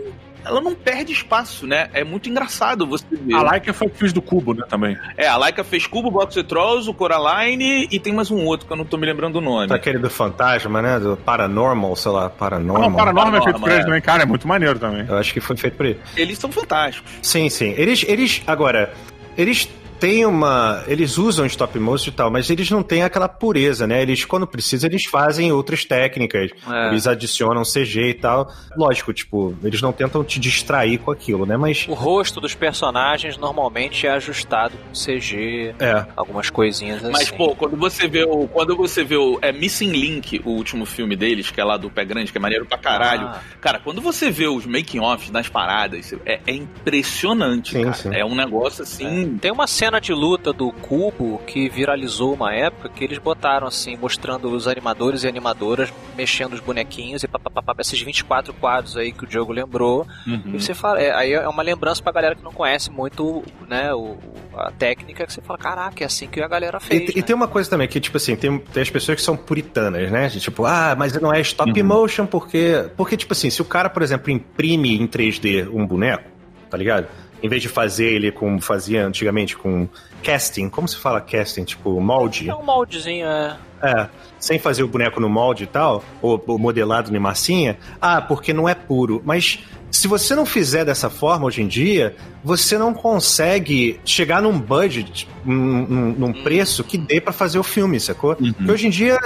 ela 0.45 0.61
não 0.61 0.75
perde 0.75 1.13
espaço, 1.13 1.67
né? 1.67 1.89
É 1.93 2.05
muito 2.05 2.29
engraçado 2.29 2.87
você 2.87 3.05
ver. 3.11 3.35
A 3.35 3.43
Laika 3.43 3.73
foi 3.73 3.89
que 3.89 3.99
fez 3.99 4.13
do 4.13 4.23
Cubo, 4.23 4.55
né, 4.55 4.65
também. 4.69 4.97
É, 5.17 5.27
a 5.27 5.37
Laika 5.37 5.65
fez 5.65 5.87
Cubo, 5.87 6.11
Box 6.11 6.43
Trolls, 6.45 6.89
o 6.89 6.95
Coraline 6.95 7.89
e 7.91 7.99
tem 7.99 8.13
mais 8.13 8.31
um 8.31 8.45
outro 8.45 8.67
que 8.67 8.73
eu 8.73 8.77
não 8.77 8.85
tô 8.85 8.97
me 8.97 9.07
lembrando 9.07 9.37
o 9.37 9.41
nome. 9.41 9.69
Tá 9.69 9.75
aquele 9.75 9.99
do 9.99 10.11
fantasma, 10.11 10.81
né? 10.81 10.99
Do 10.99 11.17
Paranormal, 11.17 11.95
sei 11.97 12.13
lá, 12.13 12.31
Paranormal. 12.31 12.89
Não, 12.89 12.95
o 12.95 12.97
Paranormal 12.97 13.41
é 13.41 13.45
feito 13.45 13.61
por 13.61 13.71
eles 13.71 13.83
é. 13.83 13.85
também, 13.85 14.01
cara, 14.01 14.23
é 14.23 14.27
muito 14.27 14.47
maneiro 14.47 14.79
também. 14.79 15.05
Eu 15.09 15.17
acho 15.17 15.33
que 15.33 15.41
foi 15.41 15.57
feito 15.57 15.77
por 15.77 15.87
ele. 15.87 16.01
Eles 16.17 16.39
são 16.39 16.51
fantásticos. 16.51 17.11
Sim, 17.23 17.49
sim. 17.49 17.75
Eles, 17.77 18.05
eles 18.07 18.43
agora, 18.47 18.93
eles 19.37 19.69
têm 19.99 20.25
uma, 20.27 20.83
eles 20.87 21.19
usam 21.19 21.47
stop 21.47 21.79
motion 21.79 22.11
e 22.11 22.13
tal, 22.13 22.31
mas 22.31 22.49
eles 22.51 22.71
não 22.71 22.83
têm 22.83 23.03
aquela 23.03 23.29
pureza, 23.29 23.87
né? 23.87 24.03
Eles 24.03 24.25
quando 24.25 24.47
precisa 24.47 24.87
eles 24.87 25.05
fazem 25.05 25.51
outras 25.53 25.85
técnicas, 25.85 26.51
É. 26.71 26.89
eles 26.89 27.07
adicionam 27.07 27.63
CG 27.63 28.11
e 28.11 28.15
tal. 28.15 28.51
Lógico, 28.77 29.13
tipo, 29.13 29.57
eles 29.63 29.81
não 29.83 29.93
tentam 29.93 30.23
te 30.25 30.39
distrair 30.39 30.99
com 30.99 31.11
aquilo, 31.11 31.45
né? 31.47 31.57
Mas 31.57 31.87
O 31.89 31.95
rosto 31.95 32.41
dos 32.41 32.55
personagens 32.55 33.37
normalmente 33.37 34.07
é 34.07 34.11
ajustado 34.11 34.75
com 34.77 34.93
CG, 34.93 35.75
é, 35.79 36.07
algumas 36.17 36.51
coisinhas 36.51 37.03
assim. 37.03 37.13
Mas, 37.13 37.31
pô, 37.31 37.55
quando 37.55 37.77
você 37.77 38.07
vê 38.09 38.25
o. 38.25 38.47
Quando 38.49 38.77
você 38.77 39.03
vê 39.05 39.17
o. 39.17 39.39
É 39.43 39.53
Missing 39.53 39.91
Link, 39.93 40.41
o 40.45 40.51
último 40.51 40.85
filme 40.87 41.17
deles, 41.17 41.51
que 41.51 41.61
é 41.61 41.65
lá 41.65 41.77
do 41.77 41.91
Pé 41.91 42.05
Grande, 42.05 42.31
que 42.33 42.39
é 42.39 42.41
maneiro 42.41 42.67
pra 42.67 42.77
caralho. 42.79 43.27
Ah. 43.29 43.41
Cara, 43.61 43.79
quando 43.79 44.01
você 44.01 44.31
vê 44.31 44.47
os 44.47 44.67
making-offs 44.67 45.31
nas 45.31 45.49
paradas, 45.49 46.13
é, 46.27 46.41
é 46.47 46.53
impressionante, 46.53 47.73
Sim, 47.73 47.83
cara. 47.85 47.95
sim. 47.95 48.11
É 48.15 48.25
um 48.25 48.35
negócio 48.35 48.83
assim. 48.83 49.39
Tem 49.41 49.51
uma 49.53 49.67
cena 49.67 49.88
de 49.99 50.13
luta 50.13 50.53
do 50.53 50.71
Cubo 50.71 51.41
que 51.47 51.69
viralizou 51.71 52.35
uma 52.35 52.53
época 52.55 52.91
que 52.91 53.03
eles 53.03 53.17
botaram 53.17 53.67
assim, 53.67 53.97
mostrando 53.97 54.51
os 54.51 54.69
animadores 54.69 55.23
e 55.25 55.29
animadoras 55.29 55.91
mexendo 56.15 56.53
os 56.53 56.61
bonequinhos 56.61 57.23
e 57.23 57.29
papapá, 57.29 57.75
esses 57.79 57.99
24 58.01 58.53
quadros 58.53 58.97
aí 58.97 59.11
que 59.13 59.25
o 59.25 59.27
Diogo 59.27 59.53
lembrou. 59.53 60.07
Uhum. 60.27 60.43
E 60.55 60.61
você 60.61 60.75
fala, 60.75 61.01
é, 61.01 61.11
aí 61.15 61.33
é 61.33 61.49
uma 61.49 61.63
lembrança 61.63 62.03
pra 62.03 62.13
galera 62.13 62.35
que 62.35 62.43
não 62.45 62.53
conhece 62.53 62.91
muito, 62.91 63.43
né, 63.67 63.95
o, 63.95 64.19
a 64.55 64.71
técnica 64.73 65.25
que 65.27 65.33
você 65.33 65.41
fala, 65.41 65.59
caraca, 65.59 66.05
é 66.05 66.07
assim 66.07 66.27
que 66.27 66.43
a 66.43 66.49
galera 66.49 66.77
E, 66.79 66.81
fez. 66.85 67.11
e 67.15 67.17
né? 67.17 67.23
tem 67.23 67.35
uma 67.35 67.49
coisa 67.49 67.71
também, 67.71 67.89
que, 67.89 67.99
tipo 68.01 68.17
assim, 68.19 68.37
tem, 68.37 68.59
tem 68.59 68.83
as 68.83 68.91
pessoas 68.91 69.17
que 69.17 69.23
são 69.23 69.37
puritanas, 69.37 70.11
né? 70.11 70.29
Tipo, 70.29 70.67
ah, 70.67 70.95
mas 70.99 71.19
não 71.21 71.33
é 71.33 71.41
stop 71.41 71.71
Uhum. 71.81 71.87
motion 71.87 72.27
porque. 72.27 72.91
Porque, 72.97 73.17
tipo 73.17 73.33
assim, 73.33 73.49
se 73.49 73.63
o 73.63 73.65
cara, 73.65 73.89
por 73.89 74.03
exemplo, 74.03 74.31
imprime 74.31 75.01
em 75.01 75.07
3D 75.07 75.69
um 75.73 75.87
boneco, 75.87 76.25
tá 76.69 76.77
ligado? 76.77 77.07
Em 77.43 77.49
vez 77.49 77.63
de 77.63 77.69
fazer 77.69 78.07
ele 78.07 78.33
como 78.33 78.61
fazia 78.61 79.07
antigamente 79.07 79.57
com 79.57 79.89
casting, 80.23 80.69
como 80.69 80.89
se 80.89 80.97
fala 80.97 81.21
casting? 81.21 81.65
Tipo, 81.65 82.01
molde? 82.01 82.49
É 82.51 82.55
um 82.55 82.65
moldezinho, 82.65 83.27
é. 83.27 83.57
É, 83.81 84.09
sem 84.41 84.59
fazer 84.59 84.83
o 84.83 84.89
boneco 84.89 85.21
no 85.21 85.29
molde 85.29 85.63
e 85.63 85.67
tal, 85.69 86.03
ou, 86.21 86.43
ou 86.49 86.59
modelado 86.59 87.15
em 87.15 87.19
massinha, 87.21 87.79
ah, 88.01 88.21
porque 88.21 88.53
não 88.53 88.69
é 88.69 88.75
puro. 88.75 89.23
Mas 89.25 89.61
se 89.89 90.09
você 90.09 90.35
não 90.35 90.45
fizer 90.45 90.85
dessa 90.85 91.09
forma 91.09 91.47
hoje 91.47 91.63
em 91.63 91.69
dia, 91.69 92.17
você 92.43 92.77
não 92.77 92.93
consegue 92.93 94.01
chegar 94.05 94.43
num 94.43 94.59
budget, 94.59 95.29
num, 95.45 95.87
num- 95.87 96.13
num 96.13 96.33
preço 96.43 96.83
que 96.83 96.99
dê 96.99 97.21
pra 97.21 97.33
fazer 97.33 97.59
o 97.61 97.63
filme, 97.63 98.01
sacou? 98.01 98.35
Porque 98.35 98.71
hoje 98.71 98.89
em 98.89 98.91
dia 98.91 99.17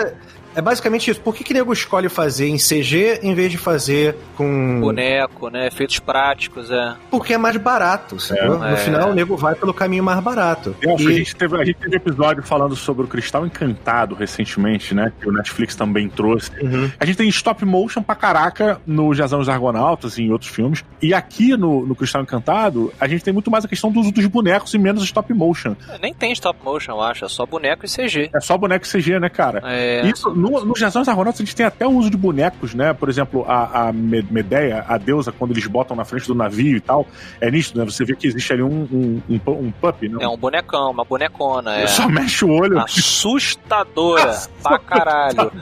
é 0.55 0.61
basicamente 0.63 1.11
isso. 1.11 1.21
Por 1.21 1.35
que, 1.35 1.45
que 1.45 1.55
nego 1.55 1.73
escolhe 1.73 2.09
fazer 2.09 2.49
em 2.49 2.57
CG 2.57 3.21
em 3.23 3.35
vez 3.35 3.51
de 3.51 3.59
fazer 3.59 4.17
com. 4.37 4.81
Boneco, 4.81 5.49
né? 5.49 5.67
Efeitos 5.69 5.99
práticos, 5.99 6.71
é. 6.71 6.95
Porque 7.11 7.35
é 7.35 7.39
mais 7.39 7.57
barato, 7.57 8.19
sacou? 8.21 8.65
É. 8.65 8.71
No 8.73 8.77
final 8.77 9.11
o 9.11 9.15
nego 9.15 9.37
vai 9.37 9.55
pelo 9.55 9.73
caminho 9.75 10.03
mais 10.05 10.21
barato. 10.21 10.75
Eu 10.81 10.95
acho 10.95 11.05
que 11.05 11.11
a 11.11 11.13
E- 11.13 11.17
gente, 11.19 11.37
teve, 11.37 11.61
a 11.61 11.65
gente 11.65 11.77
teve 11.79 11.97
episódio 11.97 12.43
falando 12.43 12.75
sobre 12.77 13.05
o 13.05 13.09
Cristal 13.09 13.47
Encantado 13.47 14.15
recentemente, 14.15 14.95
né? 14.95 15.13
Que 15.21 15.29
o 15.29 15.33
Netflix 15.33 15.75
também 15.75 16.09
trouxe. 16.09 16.51
Uhum. 16.63 16.91
A 16.99 17.05
gente 17.05 17.17
tem 17.17 17.29
stop 17.29 17.65
motion 17.65 18.03
pra 18.03 18.15
caraca 18.15 18.81
no 18.87 19.15
Jazão 19.15 19.39
dos 19.39 19.49
Argonautas 19.49 20.19
e 20.19 20.23
em 20.23 20.31
outros 20.31 20.51
filmes. 20.51 20.85
E 21.01 21.13
aqui 21.15 21.57
no, 21.57 21.87
no 21.87 21.95
Cristal 21.95 22.23
Encantado, 22.23 22.93
a 23.01 23.07
gente 23.09 23.25
tem 23.25 23.33
muito 23.33 23.51
mais 23.51 23.65
a 23.65 23.69
questão 23.69 23.91
do 23.91 24.01
uso 24.01 24.13
dos 24.13 24.27
bonecos 24.27 24.73
e 24.75 24.79
menos 24.79 25.03
stop 25.05 25.33
motion. 25.33 25.75
Nem 26.01 26.13
tem 26.15 26.33
stop 26.33 26.59
motion, 26.65 26.93
eu 26.93 27.01
acho, 27.01 27.25
é 27.25 27.29
só 27.29 27.45
boneco 27.47 27.85
e 27.85 27.89
CG. 27.89 28.31
É 28.35 28.41
só 28.41 28.57
boneco 28.57 28.87
CG, 28.87 29.19
né, 29.19 29.29
cara? 29.29 29.63
É. 29.65 30.07
Isso, 30.07 30.31
no, 30.51 30.65
no 30.65 30.73
dos 30.75 30.83
Argonautas, 31.09 31.41
a 31.41 31.45
gente 31.45 31.55
tem 31.57 31.65
até 31.67 31.87
o 31.87 31.91
uso 31.91 32.11
de 32.11 32.17
bonecos, 32.17 32.75
né? 32.75 32.93
Por 32.93 33.09
exemplo, 33.09 33.45
a, 33.49 33.89
a 33.89 33.93
Me- 33.93 34.27
Medeia, 34.31 34.85
a 34.89 34.99
deusa, 34.99 35.33
quando 35.33 35.53
eles 35.53 35.67
botam 35.67 35.97
na 35.97 36.05
frente 36.05 36.27
do 36.27 36.35
navio 36.35 36.77
e 36.77 36.81
tal, 36.81 37.07
é 37.41 37.51
nítido, 37.51 37.79
né? 37.79 37.85
Você 37.85 38.05
vê 38.05 38.15
que 38.17 38.27
existe 38.27 38.53
ali 38.53 38.63
um, 38.63 38.83
um, 38.93 39.23
um, 39.29 39.51
um 39.53 39.71
pup, 39.73 40.03
né? 40.09 40.19
É 40.21 40.29
um 40.29 40.37
bonecão, 40.37 40.91
uma 40.91 41.05
bonecona, 41.05 41.77
é. 41.77 41.87
Só 41.87 42.09
mexe 42.09 42.45
o 42.45 42.51
olho. 42.51 42.79
Assustadora 42.79 44.39
pra 44.63 44.79
caralho. 44.79 45.53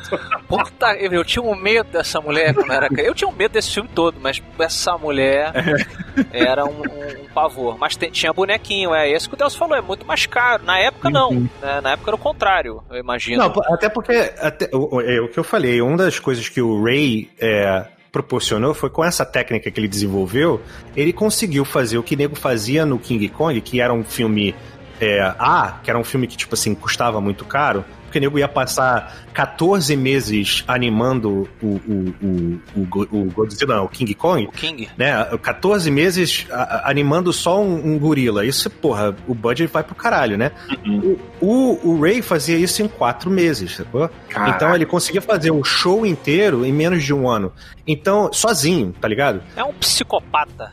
Puta, 0.49 0.95
eu, 0.97 1.25
tinha 1.25 1.43
um 1.43 1.55
medo 1.55 1.90
dessa 1.90 2.21
mulher 2.21 2.55
quando 2.55 2.73
era. 2.73 2.88
Eu 2.99 3.14
tinha 3.14 3.29
um 3.29 3.33
medo 3.33 3.53
desse 3.53 3.73
filme 3.73 3.88
todo, 3.95 4.16
mas 4.21 4.43
essa 4.59 4.97
mulher 4.97 5.53
era 6.33 6.64
um, 6.64 6.71
um- 6.81 7.25
um 7.25 7.29
pavor. 7.35 7.77
Mas 7.79 7.97
tem- 7.97 8.11
tinha 8.11 8.33
bonequinho, 8.33 8.95
é 8.95 9.09
esse 9.11 9.29
que 9.29 9.35
o 9.35 9.38
Deus 9.38 9.55
falou, 9.55 9.77
é 9.77 9.81
muito 9.81 10.07
mais 10.07 10.27
caro. 10.27 10.62
Na 10.64 10.79
época 10.79 11.11
não, 11.11 11.31
né? 11.33 11.81
na 11.83 11.93
época 11.93 12.11
era 12.11 12.16
o 12.16 12.19
contrário, 12.19 12.83
eu 12.90 12.97
imagino. 12.99 13.38
Não, 13.43 13.53
até 13.75 13.88
porque 13.88 14.33
até, 14.40 14.69
é 14.72 15.20
o 15.20 15.28
que 15.28 15.38
eu 15.38 15.44
falei, 15.44 15.80
uma 15.80 15.96
das 15.96 16.18
coisas 16.18 16.48
que 16.48 16.61
o 16.61 16.83
Ray 16.83 17.28
é, 17.38 17.87
proporcionou 18.11 18.74
foi 18.74 18.90
com 18.90 19.04
essa 19.04 19.24
técnica 19.24 19.70
que 19.70 19.80
ele 19.80 19.88
desenvolveu, 19.88 20.61
ele 20.96 21.12
conseguiu 21.12 21.64
fazer 21.64 21.98
o 21.98 22.02
que 22.02 22.16
nego 22.16 22.35
fazia 22.35 22.85
no 22.85 22.98
King 22.98 23.28
Kong, 23.28 23.61
que 23.61 23.80
era 23.80 23.92
um 23.92 24.04
filme 24.04 24.54
é, 25.01 25.21
A, 25.39 25.79
que 25.83 25.91
era 25.91 25.99
um 25.99 26.05
filme 26.05 26.27
que, 26.27 26.37
tipo 26.37 26.55
assim, 26.55 26.75
custava 26.75 27.21
muito 27.21 27.45
caro, 27.45 27.85
porque 28.05 28.19
o 28.19 28.21
nego 28.21 28.39
ia 28.39 28.49
passar 28.49 29.25
14 29.33 29.97
meses 29.97 30.65
animando 30.67 31.49
o, 31.63 31.67
o, 31.67 32.15
o, 32.21 32.61
o, 32.77 33.19
o 33.19 33.31
Godzilla, 33.31 33.77
não, 33.77 33.85
o 33.85 33.89
King 33.89 34.13
Kong. 34.15 34.47
O 34.47 34.53
King. 34.53 34.89
Né? 34.99 35.13
14 35.41 35.91
meses 35.93 36.47
animando 36.83 37.33
só 37.33 37.63
um, 37.63 37.93
um 37.93 37.99
gorila. 37.99 38.45
Isso, 38.45 38.69
porra, 38.69 39.15
o 39.29 39.35
budget 39.35 39.73
vai 39.73 39.85
pro 39.85 39.95
caralho, 39.95 40.37
né? 40.37 40.51
Uhum. 40.85 41.17
O, 41.41 41.47
o, 41.47 41.91
o 41.91 42.01
Ray 42.01 42.21
fazia 42.21 42.59
isso 42.59 42.83
em 42.83 42.89
quatro 42.89 43.31
meses, 43.31 43.77
sacou? 43.77 44.11
Caraca. 44.29 44.57
Então 44.57 44.75
ele 44.75 44.87
conseguia 44.87 45.23
fazer 45.23 45.53
um 45.53 45.63
show 45.63 46.05
inteiro 46.05 46.67
em 46.67 46.73
menos 46.73 47.05
de 47.05 47.15
um 47.15 47.29
ano. 47.29 47.53
Então, 47.87 48.33
sozinho, 48.33 48.93
tá 49.01 49.07
ligado? 49.07 49.41
É 49.57 49.63
um 49.63 49.73
psicopata. 49.73 50.73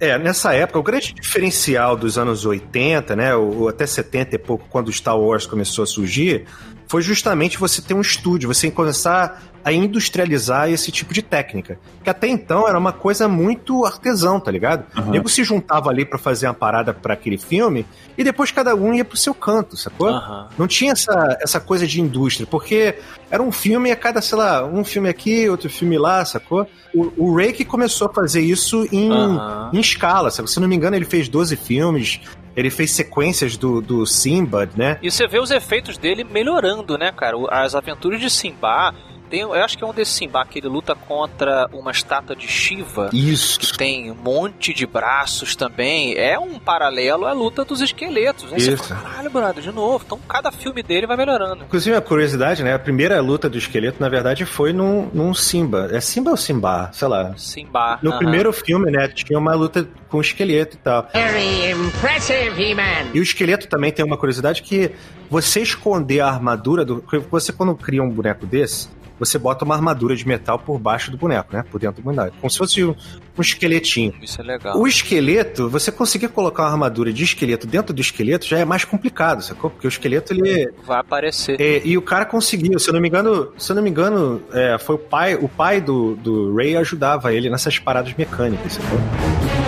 É, 0.00 0.16
nessa 0.18 0.54
época, 0.54 0.78
o 0.78 0.82
grande 0.82 1.12
diferencial 1.12 1.94
dos 1.94 2.16
anos 2.16 2.46
80, 2.46 3.14
né, 3.14 3.34
ou 3.36 3.68
até 3.68 3.84
70 3.84 4.34
e 4.34 4.38
pouco, 4.38 4.66
quando 4.70 4.90
Star 4.90 5.18
Wars 5.18 5.44
começou 5.44 5.82
a 5.82 5.86
surgir, 5.86 6.46
foi 6.90 7.02
justamente 7.02 7.56
você 7.56 7.80
ter 7.80 7.94
um 7.94 8.00
estúdio, 8.00 8.52
você 8.52 8.68
começar 8.68 9.40
a 9.64 9.72
industrializar 9.72 10.68
esse 10.68 10.90
tipo 10.90 11.14
de 11.14 11.22
técnica. 11.22 11.78
Que 12.02 12.10
até 12.10 12.26
então 12.26 12.66
era 12.66 12.76
uma 12.76 12.92
coisa 12.92 13.28
muito 13.28 13.84
artesão, 13.84 14.40
tá 14.40 14.50
ligado? 14.50 14.84
O 14.96 15.10
nego 15.10 15.28
se 15.28 15.44
juntava 15.44 15.88
ali 15.88 16.04
pra 16.04 16.18
fazer 16.18 16.48
uma 16.48 16.54
parada 16.54 16.92
pra 16.92 17.14
aquele 17.14 17.38
filme 17.38 17.86
e 18.18 18.24
depois 18.24 18.50
cada 18.50 18.74
um 18.74 18.92
ia 18.92 19.04
pro 19.04 19.16
seu 19.16 19.32
canto, 19.32 19.76
sacou? 19.76 20.08
Aham. 20.08 20.48
Não 20.58 20.66
tinha 20.66 20.90
essa, 20.90 21.38
essa 21.40 21.60
coisa 21.60 21.86
de 21.86 22.00
indústria, 22.00 22.44
porque 22.44 22.96
era 23.30 23.40
um 23.40 23.52
filme 23.52 23.92
a 23.92 23.96
cada, 23.96 24.20
sei 24.20 24.38
lá, 24.38 24.66
um 24.66 24.82
filme 24.82 25.08
aqui, 25.08 25.48
outro 25.48 25.70
filme 25.70 25.96
lá, 25.96 26.24
sacou? 26.24 26.66
O, 26.92 27.12
o 27.16 27.36
Ray 27.36 27.52
que 27.52 27.64
começou 27.64 28.08
a 28.08 28.12
fazer 28.12 28.40
isso 28.40 28.84
em, 28.90 29.12
Aham. 29.12 29.70
em 29.72 29.78
escala, 29.78 30.28
sabe? 30.28 30.50
Se 30.50 30.58
não 30.58 30.66
me 30.66 30.74
engano, 30.74 30.96
ele 30.96 31.04
fez 31.04 31.28
12 31.28 31.54
filmes, 31.54 32.20
ele 32.60 32.70
fez 32.70 32.90
sequências 32.90 33.56
do, 33.56 33.80
do 33.80 34.06
Simbad, 34.06 34.70
né? 34.76 34.98
E 35.02 35.10
você 35.10 35.26
vê 35.26 35.40
os 35.40 35.50
efeitos 35.50 35.96
dele 35.96 36.24
melhorando, 36.24 36.96
né, 36.98 37.10
cara? 37.10 37.36
As 37.50 37.74
aventuras 37.74 38.20
de 38.20 38.30
Simba. 38.30 38.94
Tem, 39.30 39.40
eu 39.40 39.54
acho 39.54 39.78
que 39.78 39.84
é 39.84 39.86
um 39.86 39.94
desses 39.94 40.14
Simba 40.14 40.44
que 40.44 40.58
ele 40.58 40.66
luta 40.66 40.94
contra 40.94 41.68
uma 41.72 41.92
estátua 41.92 42.34
de 42.34 42.48
Shiva. 42.48 43.10
Isso. 43.12 43.60
Que 43.60 43.78
tem 43.78 44.10
um 44.10 44.14
monte 44.14 44.74
de 44.74 44.86
braços 44.86 45.54
também. 45.54 46.14
É 46.16 46.36
um 46.38 46.58
paralelo 46.58 47.26
à 47.26 47.32
luta 47.32 47.64
dos 47.64 47.80
esqueletos. 47.80 48.50
Né? 48.50 48.58
Você 48.58 48.72
Isso. 48.72 48.84
fala, 48.84 49.00
caralho, 49.00 49.30
brother, 49.30 49.62
de 49.62 49.70
novo. 49.70 50.02
Então 50.04 50.18
cada 50.28 50.50
filme 50.50 50.82
dele 50.82 51.06
vai 51.06 51.16
melhorando. 51.16 51.64
Inclusive, 51.64 51.96
a 51.96 52.00
curiosidade, 52.00 52.64
né? 52.64 52.74
A 52.74 52.78
primeira 52.78 53.20
luta 53.20 53.48
do 53.48 53.56
esqueleto, 53.56 53.98
na 54.00 54.08
verdade, 54.08 54.44
foi 54.44 54.72
num, 54.72 55.08
num 55.12 55.32
Simba. 55.32 55.88
É 55.92 56.00
Simba 56.00 56.32
ou 56.32 56.36
Simba? 56.36 56.90
Sei 56.92 57.06
lá. 57.06 57.32
Simba. 57.36 57.98
No 58.02 58.10
aham. 58.10 58.18
primeiro 58.18 58.52
filme, 58.52 58.90
né, 58.90 59.06
tinha 59.08 59.38
uma 59.38 59.54
luta 59.54 59.86
com 60.08 60.18
o 60.18 60.20
esqueleto 60.20 60.76
e 60.76 60.78
tal. 60.80 61.08
Very 61.12 61.70
impressive, 61.70 62.62
He-Man. 62.62 63.10
E 63.14 63.20
o 63.20 63.22
esqueleto 63.22 63.68
também 63.68 63.92
tem 63.92 64.04
uma 64.04 64.16
curiosidade 64.16 64.62
que 64.62 64.90
você 65.30 65.60
esconder 65.60 66.20
a 66.20 66.28
armadura 66.28 66.84
do. 66.84 67.04
Você, 67.30 67.52
quando 67.52 67.74
cria 67.76 68.02
um 68.02 68.10
boneco 68.10 68.44
desse, 68.44 68.88
você 69.20 69.38
bota 69.38 69.64
uma 69.64 69.74
armadura 69.74 70.16
de 70.16 70.26
metal 70.26 70.58
por 70.58 70.78
baixo 70.78 71.10
do 71.10 71.18
boneco, 71.18 71.54
né? 71.54 71.62
Por 71.70 71.78
dentro 71.78 72.02
do 72.02 72.04
boneco. 72.04 72.34
Como 72.40 72.50
se 72.50 72.56
fosse 72.56 72.82
um, 72.82 72.94
um 73.36 73.40
esqueletinho. 73.40 74.14
Isso 74.22 74.40
é 74.40 74.44
legal. 74.44 74.76
O 74.76 74.86
esqueleto, 74.86 75.68
você 75.68 75.92
conseguir 75.92 76.28
colocar 76.28 76.62
uma 76.62 76.70
armadura 76.70 77.12
de 77.12 77.22
esqueleto 77.22 77.66
dentro 77.66 77.94
do 77.94 78.00
esqueleto 78.00 78.46
já 78.46 78.58
é 78.58 78.64
mais 78.64 78.84
complicado, 78.84 79.42
sacou? 79.42 79.70
Porque 79.70 79.86
o 79.86 79.88
esqueleto, 79.88 80.32
ele. 80.32 80.72
Vai 80.84 80.98
aparecer. 80.98 81.60
É, 81.60 81.82
e 81.84 81.98
o 81.98 82.02
cara 82.02 82.24
conseguiu, 82.24 82.78
se 82.78 82.88
eu 82.88 82.94
não 82.94 83.00
me 83.00 83.08
engano, 83.08 83.52
se 83.58 83.70
eu 83.70 83.76
não 83.76 83.82
me 83.82 83.90
engano, 83.90 84.42
é, 84.52 84.78
foi 84.78 84.94
o 84.94 84.98
pai, 84.98 85.34
o 85.34 85.48
pai 85.48 85.80
do, 85.82 86.16
do 86.16 86.56
Ray 86.56 86.76
ajudava 86.76 87.32
ele 87.34 87.50
nessas 87.50 87.78
paradas 87.78 88.14
mecânicas, 88.14 88.72
sacou? 88.72 89.59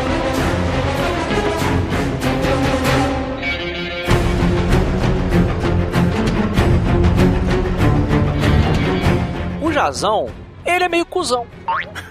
O 9.92 9.94
Jazão, 9.94 10.31
ele 10.64 10.85
é 10.85 10.88
meio 10.88 11.05
cuzão. 11.05 11.46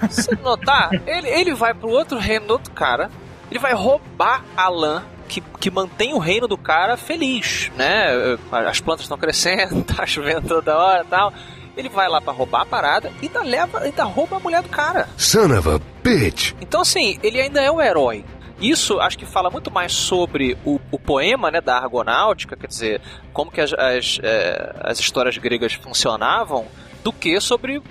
Se 0.10 0.36
notar, 0.36 0.92
ele, 1.08 1.28
ele 1.28 1.54
vai 1.56 1.74
pro 1.74 1.90
outro 1.90 2.20
reino 2.20 2.46
do 2.46 2.54
outro 2.54 2.72
cara, 2.72 3.10
ele 3.50 3.60
vai 3.60 3.74
roubar 3.74 4.46
a 4.56 4.70
lã 4.70 5.04
que, 5.28 5.42
que 5.60 5.72
mantém 5.72 6.14
o 6.14 6.20
reino 6.20 6.48
do 6.48 6.58
cara 6.58 6.96
feliz, 6.96 7.72
né? 7.76 8.38
As 8.52 8.80
plantas 8.80 9.06
estão 9.06 9.18
crescendo, 9.18 9.82
tá 9.96 10.06
chovendo 10.06 10.48
toda 10.48 10.78
hora 10.78 11.04
e 11.04 11.08
tal. 11.08 11.34
Ele 11.76 11.90
vai 11.90 12.08
lá 12.08 12.22
pra 12.22 12.32
roubar 12.32 12.62
a 12.62 12.66
parada 12.66 13.12
e 13.20 13.26
ainda 13.26 13.42
leva, 13.42 13.80
ainda 13.80 14.04
rouba 14.04 14.38
a 14.38 14.40
mulher 14.40 14.62
do 14.62 14.70
cara. 14.70 15.10
Son 15.18 15.58
of 15.58 15.68
a 15.68 15.80
bitch. 16.04 16.54
Então, 16.62 16.82
assim, 16.82 17.18
ele 17.24 17.42
ainda 17.42 17.62
é 17.62 17.72
o 17.72 17.82
herói. 17.82 18.24
Isso 18.60 19.00
acho 19.00 19.18
que 19.18 19.26
fala 19.26 19.50
muito 19.50 19.72
mais 19.72 19.92
sobre 19.92 20.56
o, 20.64 20.80
o 20.92 21.00
poema 21.00 21.50
né, 21.50 21.60
da 21.62 21.78
Argonáutica, 21.78 22.56
quer 22.56 22.68
dizer, 22.68 23.02
como 23.34 23.50
que 23.50 23.60
as, 23.60 23.74
as, 23.74 24.20
eh, 24.22 24.76
as 24.82 25.00
histórias 25.00 25.36
gregas 25.40 25.74
funcionavam, 25.74 26.68
do 27.04 27.12
que 27.12 27.40
sobre 27.40 27.82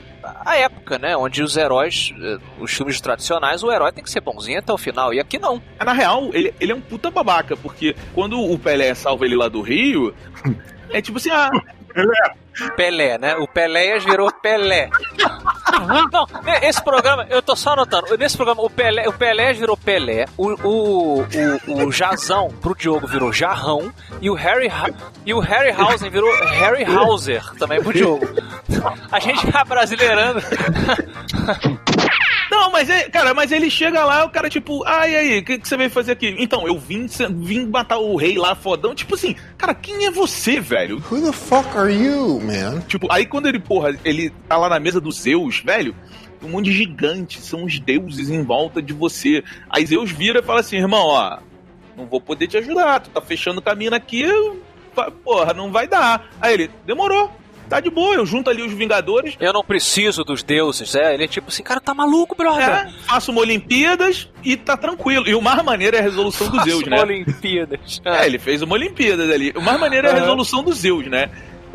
a 0.44 0.57
época, 0.57 0.99
né? 0.99 1.16
Onde 1.16 1.42
os 1.42 1.57
heróis, 1.57 2.12
eh, 2.20 2.38
os 2.59 2.73
filmes 2.73 3.01
tradicionais, 3.01 3.62
o 3.62 3.73
herói 3.73 3.92
tem 3.92 4.05
que 4.05 4.11
ser 4.11 4.20
bonzinho 4.20 4.59
até 4.59 4.73
o 4.73 4.79
final. 4.79 5.12
E 5.12 5.20
aqui 5.20 5.38
não. 5.38 5.61
Na 5.79 5.92
real, 5.92 6.31
ele, 6.33 6.55
ele 6.61 6.73
é 6.73 6.75
um 6.75 6.81
puta 6.81 7.11
babaca, 7.11 7.57
porque 7.57 7.96
quando 8.14 8.40
o 8.40 8.59
Pelé 8.59 8.94
salva 8.94 9.25
ele 9.25 9.37
lá 9.37 9.49
do 9.49 9.61
Rio, 9.61 10.14
é 10.90 11.01
tipo 11.01 11.18
assim, 11.18 11.31
ah, 11.31 11.51
Pelé, 12.77 13.18
né? 13.18 13.37
O 13.37 13.46
Peléias 13.49 14.05
virou 14.05 14.31
Pelé. 14.33 14.88
Não, 16.12 16.27
e- 16.46 16.66
esse 16.66 16.83
programa, 16.83 17.27
eu 17.31 17.40
tô 17.40 17.55
só 17.57 17.73
anotando. 17.73 18.16
Nesse 18.18 18.37
programa, 18.37 18.62
o 18.62 18.70
Pelé, 18.70 19.09
o 19.09 19.12
Pelé 19.12 19.53
virou 19.53 19.77
Pelé, 19.77 20.27
o, 20.37 20.49
o, 20.66 21.23
o, 21.66 21.85
o 21.87 21.92
Jazão 21.92 22.49
pro 22.61 22.75
Diogo 22.75 23.07
virou 23.07 23.33
Jarrão, 23.33 23.92
e 24.20 24.29
o 24.31 24.35
Harry 24.35 24.68
Ha- 24.68 24.90
e 25.25 25.33
o 25.33 25.38
Harry 25.40 25.70
Hausen 25.70 26.11
virou 26.11 26.31
Harry 26.46 26.85
Hauser 26.85 27.42
também 27.59 27.83
pro 27.83 27.92
Diogo. 27.92 28.27
A 29.11 29.18
gente 29.20 29.46
tá 29.51 29.64
brasileirando. 29.64 30.40
Não, 32.61 32.70
mas 32.70 32.90
é, 32.90 33.09
cara, 33.09 33.33
mas 33.33 33.51
ele 33.53 33.70
chega 33.70 34.05
lá, 34.05 34.23
o 34.23 34.29
cara, 34.29 34.51
tipo, 34.51 34.85
ah, 34.87 35.09
e 35.09 35.16
aí, 35.16 35.38
o 35.38 35.44
que, 35.44 35.59
que 35.59 35.66
você 35.66 35.79
veio 35.79 35.88
fazer 35.88 36.12
aqui? 36.12 36.37
Então, 36.38 36.66
eu 36.68 36.79
vim, 36.79 37.07
vim 37.38 37.64
matar 37.64 37.96
o 37.96 38.14
rei 38.16 38.37
lá, 38.37 38.55
fodão. 38.55 38.94
Tipo 38.94 39.14
assim, 39.14 39.35
cara, 39.57 39.75
quem 39.75 40.05
é 40.05 40.11
você, 40.11 40.61
velho? 40.61 41.03
Who 41.11 41.23
the 41.23 41.33
fuck 41.33 41.66
are 41.75 41.90
you, 41.90 42.38
man? 42.38 42.81
Tipo, 42.81 43.11
aí 43.11 43.25
quando 43.25 43.49
ele, 43.49 43.59
porra, 43.59 43.99
ele 44.05 44.29
tá 44.46 44.59
lá 44.59 44.68
na 44.68 44.79
mesa 44.79 45.01
dos 45.01 45.23
Zeus, 45.23 45.62
velho, 45.64 45.96
um 46.42 46.51
monte 46.51 46.66
de 46.66 46.73
gigantes, 46.73 47.42
são 47.42 47.64
os 47.64 47.81
deuses 47.81 48.29
em 48.29 48.44
volta 48.44 48.83
de 48.83 48.92
você. 48.92 49.42
Aí 49.70 49.87
Zeus 49.87 50.11
vira 50.11 50.40
e 50.40 50.42
fala 50.42 50.61
assim, 50.61 50.77
irmão, 50.77 51.07
ó, 51.07 51.38
não 51.96 52.05
vou 52.05 52.20
poder 52.20 52.46
te 52.46 52.59
ajudar, 52.59 53.01
tu 53.01 53.09
tá 53.09 53.23
fechando 53.23 53.61
o 53.61 53.62
caminho 53.62 53.94
aqui, 53.94 54.27
porra, 55.25 55.55
não 55.55 55.73
vai 55.73 55.88
dar. 55.88 56.29
Aí 56.38 56.53
ele, 56.53 56.70
demorou, 56.85 57.33
tá 57.70 57.80
de 57.80 57.88
boa, 57.88 58.16
eu 58.16 58.26
junto 58.26 58.50
ali 58.50 58.62
os 58.62 58.72
Vingadores, 58.72 59.37
Eu 59.38 59.52
não 59.52 59.62
preciso 59.62 60.24
dos 60.24 60.42
deuses, 60.42 60.94
é. 60.94 61.14
Ele 61.14 61.24
é 61.24 61.28
tipo 61.28 61.48
assim, 61.48 61.62
cara, 61.62 61.80
tá 61.80 61.94
maluco, 61.94 62.35
brother. 62.35 62.68
é, 62.68 62.90
faço 63.06 63.30
uma 63.30 63.40
Olimpíadas 63.40 64.28
e 64.44 64.56
tá 64.56 64.76
tranquilo. 64.76 65.28
E 65.28 65.35
o 65.35 65.40
mais 65.40 65.62
maneiro 65.62 65.96
é 65.96 66.00
a 66.00 66.02
resolução 66.02 66.48
dos 66.50 66.64
Zeus, 66.64 66.85
né? 66.85 67.00
Olimpíadas. 67.00 68.02
É, 68.04 68.26
ele 68.26 68.38
fez 68.38 68.61
uma 68.62 68.74
Olimpíadas 68.74 69.30
ali. 69.30 69.52
O 69.56 69.62
mais 69.62 69.78
maneiro 69.78 70.09
é 70.09 70.11
a 70.11 70.14
resolução 70.14 70.62
dos 70.62 70.78
Zeus, 70.78 71.06
né? 71.06 71.30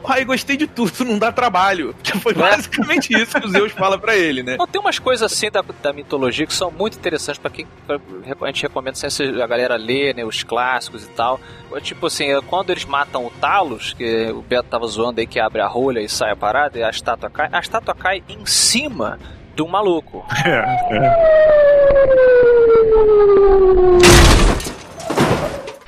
Ai, 0.07 0.23
gostei 0.25 0.55
de 0.57 0.67
tudo, 0.67 1.03
não 1.05 1.17
dá 1.17 1.31
trabalho. 1.31 1.95
Que 2.03 2.17
foi 2.19 2.33
basicamente 2.33 3.13
isso 3.13 3.39
que 3.39 3.45
o 3.47 3.49
Zeus 3.49 3.71
fala 3.71 3.97
pra 3.97 4.15
ele, 4.15 4.43
né? 4.43 4.55
Não, 4.57 4.67
tem 4.67 4.79
umas 4.79 4.99
coisas 4.99 5.31
assim 5.31 5.49
da, 5.49 5.63
da 5.81 5.91
mitologia 5.93 6.45
que 6.45 6.53
são 6.53 6.69
muito 6.71 6.97
interessantes 6.97 7.39
pra 7.39 7.49
quem 7.49 7.67
pra- 7.87 7.99
a 8.41 8.45
gente 8.47 8.61
recomenda 8.63 8.95
sempre 8.97 9.41
a 9.41 9.47
galera 9.47 9.75
ler, 9.75 10.13
né, 10.15 10.23
os 10.23 10.43
clássicos 10.43 11.03
e 11.05 11.09
tal. 11.09 11.39
Tipo 11.81 12.07
assim, 12.07 12.31
é 12.31 12.41
quando 12.41 12.69
eles 12.69 12.85
matam 12.85 13.25
o 13.25 13.29
Talos, 13.29 13.93
que 13.93 14.27
o 14.31 14.41
Beto 14.41 14.69
tava 14.69 14.85
zoando 14.87 15.19
aí 15.19 15.27
que 15.27 15.39
abre 15.39 15.61
a 15.61 15.67
rolha 15.67 15.99
e 15.99 16.07
sai 16.09 16.31
a 16.31 16.35
parada 16.35 16.77
e 16.79 16.83
a 16.83 16.89
estátua 16.89 17.29
cai, 17.29 17.49
a 17.51 17.59
estátua 17.59 17.93
cai 17.95 18.23
em 18.29 18.45
cima 18.45 19.19
do 19.55 19.67
maluco. 19.67 20.25
É, 20.45 20.95
é. 20.95 21.35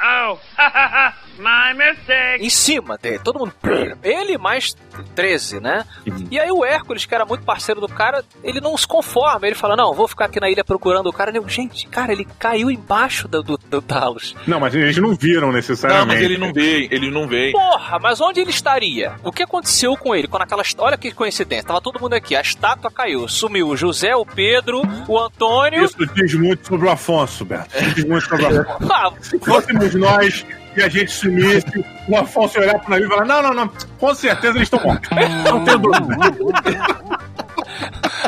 Oh, 0.02 0.38
my 1.38 1.74
mistake. 1.78 2.46
Em 2.46 2.50
cima 2.50 2.98
dele, 2.98 3.20
todo 3.20 3.40
mundo. 3.40 3.54
Ele 4.04 4.38
mais 4.38 4.76
13, 5.16 5.60
né? 5.60 5.86
E 6.32 6.40
aí 6.40 6.52
o 6.52 6.64
Hércules, 6.66 7.06
que 7.06 7.14
era 7.16 7.26
muito 7.26 7.44
parceiro 7.44 7.80
do 7.82 7.88
cara, 7.88 8.24
ele 8.44 8.60
não 8.60 8.76
se 8.78 8.88
conforma. 8.88 9.46
Ele 9.48 9.56
fala: 9.56 9.76
Não, 9.76 9.94
vou 9.94 10.08
ficar 10.08 10.26
aqui 10.26 10.40
na 10.40 10.50
ilha 10.50 10.64
procurando 10.64 11.08
o 11.08 11.14
cara. 11.14 11.30
Ele, 11.30 11.42
gente, 11.48 11.88
cara, 11.88 12.12
ele 12.12 12.26
caiu 12.40 12.70
embaixo 12.72 13.28
do, 13.28 13.42
do, 13.44 13.58
do 13.58 13.82
Talos. 13.82 14.36
Não, 14.46 14.60
mas 14.60 14.74
eles 14.76 14.98
não 14.98 15.16
viram 15.16 15.48
Não, 15.48 15.54
necessariamente. 15.54 16.08
mas 16.08 16.22
ele 16.22 16.38
não 16.38 16.52
veio, 16.54 16.88
ele 16.92 17.12
não 17.12 17.28
veio. 17.28 17.52
Porra, 17.54 18.00
mas 18.00 18.20
onde 18.22 18.40
ele 18.40 18.50
estaria? 18.52 19.16
O 19.24 19.32
que 19.32 19.44
aconteceu 19.44 19.96
com 19.98 20.16
ele? 20.16 20.28
Quando 20.28 20.44
aquela. 20.44 20.64
Olha 20.80 20.98
que 20.98 21.12
coincidência, 21.12 21.68
tava 21.68 21.82
todo 21.82 22.00
mundo 22.00 22.14
aqui, 22.14 22.36
a 22.36 22.42
estátua 22.42 22.92
caiu, 22.92 23.28
sumiu 23.28 23.70
o 23.70 23.78
José, 23.78 24.16
o 24.16 24.26
Pedro, 24.26 24.82
o 25.08 25.20
Antônio. 25.20 25.84
Isso 25.86 26.06
diz 26.14 26.34
muito 26.36 26.68
sobre 26.68 26.88
o 26.88 26.90
Afonso, 26.92 27.46
Beto. 27.46 27.70
Isso 27.78 27.96
diz 27.96 28.04
muito 28.06 28.28
sobre 28.28 28.46
o 28.46 28.62
Afonso. 28.62 28.78
Ah, 28.98 29.12
Se 29.22 29.38
fôssemos 29.40 29.94
nós 29.96 30.46
e 30.78 30.84
a 30.84 30.90
gente 30.90 31.12
sumisse, 31.12 31.86
o 32.08 32.16
Afonso 32.16 32.60
olhar 32.60 32.80
pro 32.80 32.92
navio 32.92 33.08
e 33.08 33.10
falar: 33.10 33.26
não, 33.26 33.42
não, 33.42 33.54
não, 33.54 33.72
com 34.00 34.14
certeza 34.14 34.56
eles 34.56 34.68
estão 34.68 34.80
mortos. 34.84 35.10
Não 35.44 35.64
tenho 35.64 35.80
dúvida. 35.80 36.06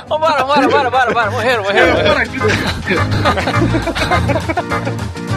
vambora, 0.07 0.43
vambora, 0.43 0.67
bora, 0.67 0.89
bora, 0.89 1.13
bora, 1.13 1.31
morreram, 1.31 1.63
morreram. 1.63 1.93
morreram. 1.93 2.09
Bora 2.09 2.23
aqui. 2.23 2.39